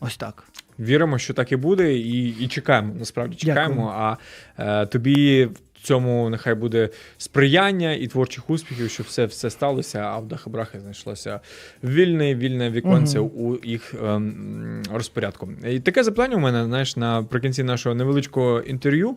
Ось 0.00 0.16
так. 0.16 0.44
Віримо, 0.78 1.18
що 1.18 1.34
так 1.34 1.52
і 1.52 1.56
буде, 1.56 1.94
і, 1.94 2.28
і 2.28 2.48
чекаємо. 2.48 2.94
Насправді 2.98 3.36
чекаємо. 3.36 3.74
Дякую. 3.74 4.16
А 4.58 4.82
е, 4.82 4.86
тобі 4.86 5.48
цьому 5.86 6.30
нехай 6.30 6.54
буде 6.54 6.88
сприяння 7.18 7.92
і 7.92 8.06
творчих 8.06 8.50
успіхів, 8.50 8.90
щоб 8.90 9.06
все, 9.06 9.26
все 9.26 9.50
сталося, 9.50 9.98
а 9.98 10.18
в 10.18 10.28
Дахабрахи 10.28 10.80
знайшлося 10.80 11.40
вільне, 11.84 12.34
вільне 12.34 12.70
віконце 12.70 13.20
угу. 13.20 13.58
у 13.62 13.66
їх 13.66 13.94
ем, 14.04 14.82
розпорядку. 14.92 15.48
І 15.68 15.80
таке 15.80 16.04
запитання 16.04 16.36
у 16.36 16.40
мене, 16.40 16.64
знаєш, 16.64 16.96
наприкінці 16.96 17.62
нашого 17.62 17.94
невеличкого 17.94 18.60
інтерв'ю. 18.60 19.16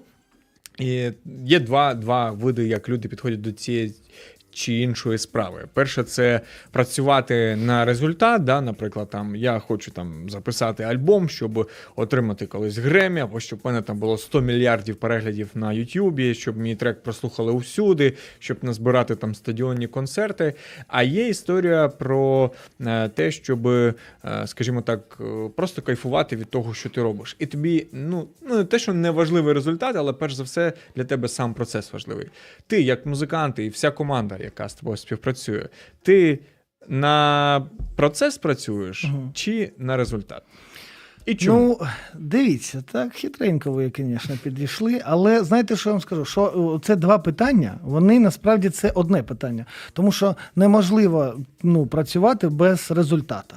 І 0.80 1.12
є 1.46 1.60
два, 1.60 1.94
два 1.94 2.32
види, 2.32 2.68
як 2.68 2.90
люди 2.90 3.08
підходять 3.08 3.42
до 3.42 3.52
цієї 3.52 3.94
чи 4.52 4.74
іншої 4.74 5.18
справи. 5.18 5.68
Перше, 5.74 6.04
це 6.04 6.42
працювати 6.72 7.56
на 7.56 7.86
результат. 7.86 8.44
Да? 8.44 8.62
Наприклад, 8.62 9.10
там 9.10 9.36
я 9.36 9.60
хочу 9.60 9.92
там 9.92 10.30
записати 10.30 10.84
альбом, 10.84 11.30
щоб 11.30 11.70
отримати 11.96 12.46
колись 12.46 12.78
Гремі, 12.78 13.22
або 13.22 13.40
щоб 13.40 13.60
в 13.64 13.68
мене 13.68 13.82
там 13.82 13.98
було 13.98 14.18
100 14.18 14.42
мільярдів 14.42 14.96
переглядів 14.96 15.50
на 15.54 15.74
Ютубі, 15.74 16.34
щоб 16.34 16.58
мій 16.58 16.76
трек 16.76 17.04
прослухали 17.04 17.52
усюди, 17.52 18.14
щоб 18.40 18.58
назбирати 18.62 19.16
там 19.16 19.36
стадіонні 19.36 19.88
концерти. 19.88 20.54
А 20.88 21.04
є 21.04 21.28
історія 21.28 21.88
про 21.88 22.52
е, 22.82 23.10
те, 23.10 23.32
щоб, 23.32 23.68
е, 23.68 23.94
скажімо 24.46 24.82
так, 24.82 25.18
е, 25.22 25.50
просто 25.56 25.82
кайфувати 25.82 26.36
від 26.36 26.50
того, 26.50 26.74
що 26.74 26.90
ти 26.90 27.02
робиш. 27.02 27.36
І 27.40 27.46
тобі, 27.46 27.88
ну, 27.92 28.28
ну 28.42 28.58
не 28.58 28.64
те, 28.64 28.80
що 28.80 28.94
не 28.94 29.12
важливий 29.12 29.54
результат, 29.54 29.96
але 29.96 30.14
перш 30.14 30.34
за 30.34 30.44
все 30.44 30.74
для 30.96 31.04
тебе 31.04 31.28
сам 31.28 31.54
процес 31.54 31.94
важливий. 31.94 32.28
Ти, 32.68 32.82
як 32.82 33.06
музикант, 33.06 33.60
і 33.60 33.70
вся 33.70 33.92
команда, 33.92 34.38
яка 34.50 34.70
з 34.70 34.74
тобою 34.74 34.98
співпрацює, 34.98 35.66
ти 36.02 36.40
на 36.88 37.68
процес 37.96 38.38
працюєш 38.38 39.06
угу. 39.06 39.32
чи 39.34 39.72
на 39.78 39.98
результат? 39.98 40.44
І 41.26 41.36
чому? 41.36 41.78
Ну, 41.82 41.88
дивіться, 42.16 42.84
так 42.92 43.14
хитренько 43.14 43.72
ви, 43.72 43.92
звісно, 43.98 44.38
підійшли. 44.44 45.02
Але 45.06 45.44
знаєте, 45.44 45.76
що 45.76 45.90
я 45.90 45.94
вам 45.94 46.02
скажу? 46.02 46.26
Що 46.26 46.82
це 46.84 46.96
два 46.96 47.18
питання, 47.18 47.80
вони 47.84 48.20
насправді 48.20 48.70
це 48.70 48.92
одне 48.96 49.24
питання. 49.24 49.66
Тому 49.94 50.12
що 50.12 50.36
неможливо 50.56 51.36
ну, 51.64 51.86
працювати 51.88 52.50
без 52.50 52.92
результату. 52.92 53.56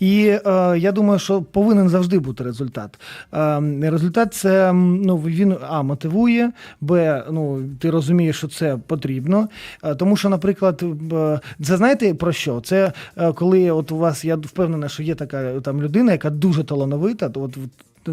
І 0.00 0.26
е, 0.26 0.40
я 0.78 0.92
думаю, 0.92 1.18
що 1.18 1.42
повинен 1.42 1.88
завжди 1.88 2.18
бути 2.18 2.44
результат. 2.44 2.98
Е, 3.34 3.90
результат 3.90 4.34
це 4.34 4.72
ну, 4.72 5.16
він 5.16 5.56
а 5.68 5.82
мотивує, 5.82 6.52
б 6.80 7.22
ну, 7.30 7.62
ти 7.80 7.90
розумієш, 7.90 8.36
що 8.36 8.48
це 8.48 8.78
потрібно. 8.86 9.48
Е, 9.84 9.94
тому 9.94 10.16
що, 10.16 10.28
наприклад, 10.28 10.82
е, 11.12 11.40
це 11.62 11.76
знаєте 11.76 12.14
про 12.14 12.32
що? 12.32 12.60
Це 12.60 12.92
е, 13.16 13.32
коли 13.32 13.70
от 13.70 13.92
у 13.92 13.96
вас, 13.96 14.24
я 14.24 14.36
впевнена, 14.36 14.88
що 14.88 15.02
є 15.02 15.14
така 15.14 15.60
там 15.60 15.82
людина, 15.82 16.12
яка 16.12 16.30
дуже 16.30 16.64
талановита, 16.64 17.28
то 17.28 17.42
от 17.42 17.58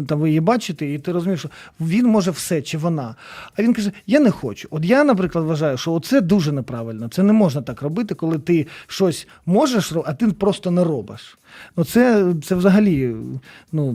там 0.06 0.20
ви 0.20 0.28
її 0.28 0.40
бачите, 0.40 0.86
і 0.86 0.98
ти 0.98 1.12
розумієш, 1.12 1.40
що 1.40 1.48
він 1.80 2.06
може 2.06 2.30
все 2.30 2.62
чи 2.62 2.78
вона. 2.78 3.14
А 3.56 3.62
він 3.62 3.74
каже: 3.74 3.92
Я 4.06 4.20
не 4.20 4.30
хочу. 4.30 4.68
От 4.70 4.84
я, 4.84 5.04
наприклад, 5.04 5.44
вважаю, 5.44 5.76
що 5.76 6.00
це 6.00 6.20
дуже 6.20 6.52
неправильно. 6.52 7.08
Це 7.08 7.22
не 7.22 7.32
можна 7.32 7.62
так 7.62 7.82
робити, 7.82 8.14
коли 8.14 8.38
ти 8.38 8.66
щось 8.86 9.28
можеш 9.46 9.92
а 10.06 10.12
ти 10.12 10.26
просто 10.26 10.70
не 10.70 10.84
робиш. 10.84 11.38
Ну, 11.76 11.84
це, 11.84 12.34
це 12.44 12.54
взагалі, 12.54 13.16
ну, 13.72 13.92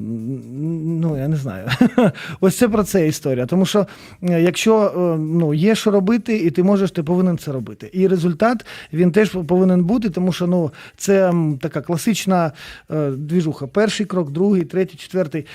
я 1.18 1.28
не 1.28 1.36
знаю. 1.36 1.68
Ось 2.42 2.58
це 2.58 2.70
про 2.70 2.84
це 2.84 3.08
історія. 3.08 3.46
Тому 3.46 3.66
що 3.66 3.88
е, 4.24 4.42
якщо 4.42 4.84
е, 4.86 5.18
ну, 5.20 5.54
є 5.54 5.76
що 5.76 5.92
робити, 5.92 6.38
і 6.38 6.52
ти 6.52 6.64
можеш, 6.64 6.92
ти 6.92 7.04
повинен 7.04 7.38
це 7.38 7.52
робити. 7.52 7.90
І 7.94 8.08
результат 8.08 8.66
він 8.94 9.12
теж 9.12 9.30
повинен 9.30 9.84
бути, 9.84 10.10
тому 10.10 10.34
що 10.34 10.48
ну, 10.48 10.72
це 10.98 11.34
така 11.62 11.82
класична 11.82 12.52
е, 12.92 13.10
двіжуха. 13.12 13.68
Перший 13.68 14.06
крок, 14.06 14.32
другий, 14.32 14.64
третій, 14.64 14.98
четвертий. 14.98 15.46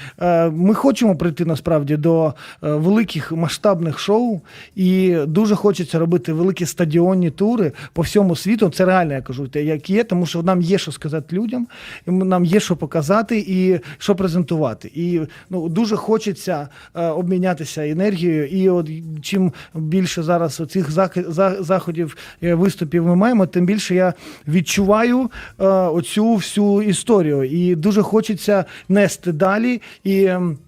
Ми 0.52 0.74
хочемо 0.74 1.16
прийти 1.16 1.44
насправді 1.44 1.96
до 1.96 2.34
великих 2.62 3.32
масштабних 3.32 3.98
шоу, 3.98 4.40
і 4.76 5.16
дуже 5.26 5.54
хочеться 5.54 5.98
робити 5.98 6.32
великі 6.32 6.66
стадіонні 6.66 7.30
тури 7.30 7.72
по 7.92 8.02
всьому 8.02 8.36
світу. 8.36 8.70
Це 8.70 8.84
реально 8.84 9.12
я 9.12 9.22
кажу, 9.22 9.48
як 9.54 9.90
є, 9.90 10.04
тому 10.04 10.26
що 10.26 10.42
нам 10.42 10.62
є 10.62 10.78
що 10.78 10.92
сказати 10.92 11.36
людям, 11.36 11.66
нам 12.06 12.44
є 12.44 12.60
що 12.60 12.76
показати 12.76 13.44
і 13.48 13.80
що 13.98 14.16
презентувати. 14.16 14.90
І 14.94 15.20
ну 15.50 15.68
дуже 15.68 15.96
хочеться 15.96 16.68
е, 16.94 17.06
обмінятися 17.06 17.88
енергією. 17.88 18.46
І 18.46 18.68
от 18.68 18.90
чим 19.22 19.52
більше 19.74 20.22
зараз 20.22 20.62
цих 20.70 20.90
заходів 21.60 22.16
е, 22.42 22.54
виступів 22.54 23.06
ми 23.06 23.16
маємо, 23.16 23.46
тим 23.46 23.66
більше 23.66 23.94
я 23.94 24.14
відчуваю 24.48 25.30
е, 25.60 25.64
оцю 25.66 26.34
всю 26.34 26.82
історію. 26.82 27.44
І 27.44 27.74
дуже 27.74 28.02
хочеться 28.02 28.64
нести 28.88 29.32
далі 29.32 29.80
і. 30.04 30.24
ем, 30.24 30.58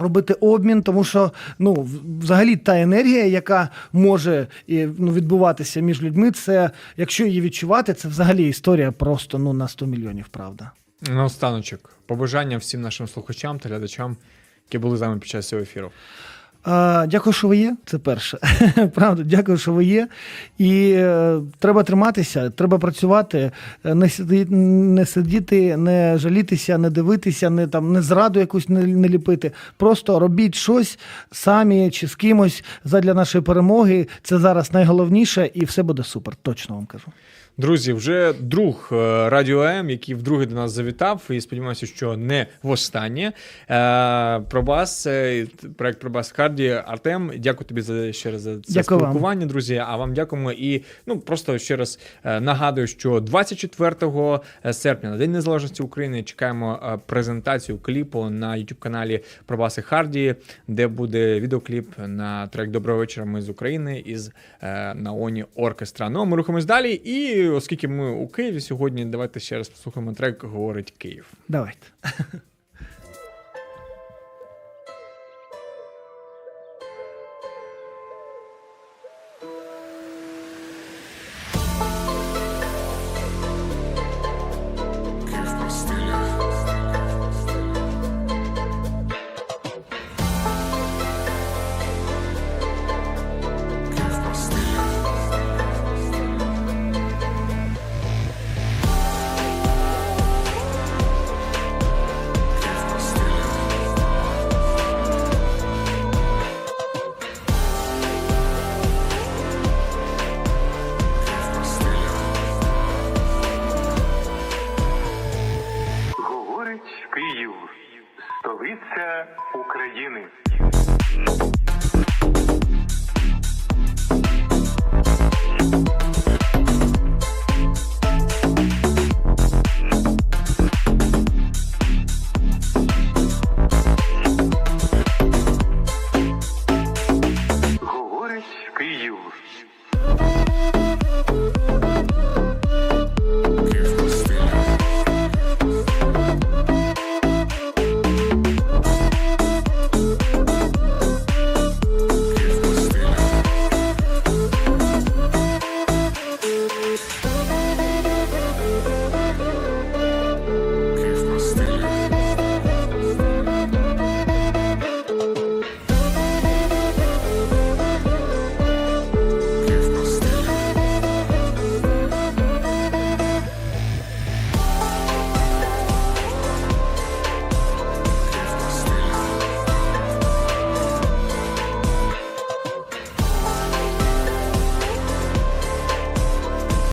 Робити 0.00 0.34
обмін, 0.34 0.82
тому 0.82 1.04
що 1.04 1.32
ну 1.58 1.88
взагалі 2.20 2.56
та 2.56 2.80
енергія, 2.80 3.26
яка 3.26 3.68
може 3.92 4.46
ну, 4.68 5.12
відбуватися 5.12 5.80
між 5.80 6.02
людьми, 6.02 6.30
це 6.30 6.70
якщо 6.96 7.26
її 7.26 7.40
відчувати, 7.40 7.94
це 7.94 8.08
взагалі 8.08 8.48
історія 8.48 8.92
просто 8.92 9.38
ну 9.38 9.52
на 9.52 9.68
100 9.68 9.86
мільйонів, 9.86 10.28
правда. 10.28 10.70
Наостаночок, 11.10 11.97
побажання 12.08 12.58
всім 12.58 12.80
нашим 12.80 13.08
слухачам 13.08 13.58
та 13.58 13.68
глядачам, 13.68 14.16
які 14.68 14.78
були 14.78 14.96
з 14.96 15.00
нами 15.00 15.18
під 15.18 15.28
час 15.28 15.48
цього 15.48 15.62
ефіру. 15.62 15.90
А, 16.64 17.06
дякую, 17.08 17.32
що 17.32 17.48
ви 17.48 17.56
є. 17.56 17.76
Це 17.84 17.98
перше. 17.98 18.38
Правда, 18.94 19.22
дякую, 19.22 19.58
що 19.58 19.72
ви 19.72 19.84
є. 19.84 20.08
І 20.58 20.92
е, 20.92 21.40
треба 21.58 21.82
триматися, 21.82 22.50
треба 22.50 22.78
працювати, 22.78 23.50
е, 23.84 23.94
не 23.94 24.08
сидіти, 24.08 24.54
не 24.54 25.06
сидіти, 25.06 25.76
не 25.76 26.18
жалітися, 26.18 26.78
не 26.78 26.90
дивитися, 26.90 27.50
не 27.50 27.66
там 27.66 27.92
не 27.92 28.02
зраду 28.02 28.40
якусь 28.40 28.68
не, 28.68 28.86
не 28.86 29.08
ліпити. 29.08 29.52
Просто 29.76 30.18
робіть 30.18 30.54
щось 30.54 30.98
самі 31.32 31.90
чи 31.90 32.06
з 32.06 32.14
кимось 32.14 32.64
задля 32.84 33.14
нашої 33.14 33.44
перемоги. 33.44 34.08
Це 34.22 34.38
зараз 34.38 34.72
найголовніше, 34.72 35.50
і 35.54 35.64
все 35.64 35.82
буде 35.82 36.04
супер. 36.04 36.36
Точно 36.42 36.74
вам 36.74 36.86
кажу. 36.86 37.06
Друзі, 37.60 37.92
вже 37.92 38.32
друг 38.40 38.88
е, 38.92 39.28
Радіо 39.30 39.62
М, 39.62 39.90
який 39.90 40.14
вдруге 40.14 40.46
до 40.46 40.54
нас 40.54 40.72
завітав, 40.72 41.22
і 41.30 41.40
сподіваюся, 41.40 41.86
що 41.86 42.16
не 42.16 42.46
востаннє. 42.62 43.32
Е, 43.70 44.40
Пробас, 44.40 45.06
е, 45.06 45.46
проект 45.76 46.00
Пробас 46.00 46.30
Харді. 46.30 46.82
Артем, 46.86 47.32
дякую 47.38 47.66
тобі 47.68 47.80
за 47.80 48.12
ще 48.12 48.30
раз 48.30 48.40
за 48.40 48.54
це 48.56 48.60
Дякую 48.68 49.00
вам. 49.00 49.10
спілкування, 49.10 49.46
друзі. 49.46 49.82
А 49.86 49.96
вам 49.96 50.14
дякуємо. 50.14 50.52
І 50.52 50.82
ну 51.06 51.18
просто 51.18 51.58
ще 51.58 51.76
раз 51.76 51.98
нагадую, 52.24 52.86
що 52.86 53.20
24 53.20 54.40
серпня, 54.72 55.10
на 55.10 55.16
День 55.16 55.32
Незалежності 55.32 55.82
України, 55.82 56.22
чекаємо 56.22 57.00
презентацію 57.06 57.78
кліпу 57.78 58.30
на 58.30 58.50
youtube 58.52 58.78
каналі 58.78 59.20
Пробаси 59.46 59.82
Харді, 59.82 60.34
де 60.68 60.88
буде 60.88 61.40
відеокліп 61.40 61.88
на 62.06 62.46
трек 62.46 62.70
Доброго 62.70 62.98
вечора. 62.98 63.26
Ми 63.26 63.42
з 63.42 63.48
України 63.48 64.02
із 64.06 64.30
Наоні 64.94 65.44
Оркестра. 65.56 66.10
Ну 66.10 66.20
а 66.20 66.24
ми 66.24 66.36
рухаємось 66.36 66.64
далі. 66.64 66.92
І 66.92 67.47
оскільки 67.50 67.88
ми 67.88 68.10
у 68.10 68.28
Києві 68.28 68.60
сьогодні, 68.60 69.04
давайте 69.04 69.40
ще 69.40 69.56
раз 69.56 69.68
послухаємо 69.68 70.12
трек 70.12 70.44
Говорить 70.44 70.94
Київ. 70.98 71.32
Давайте. 71.48 71.86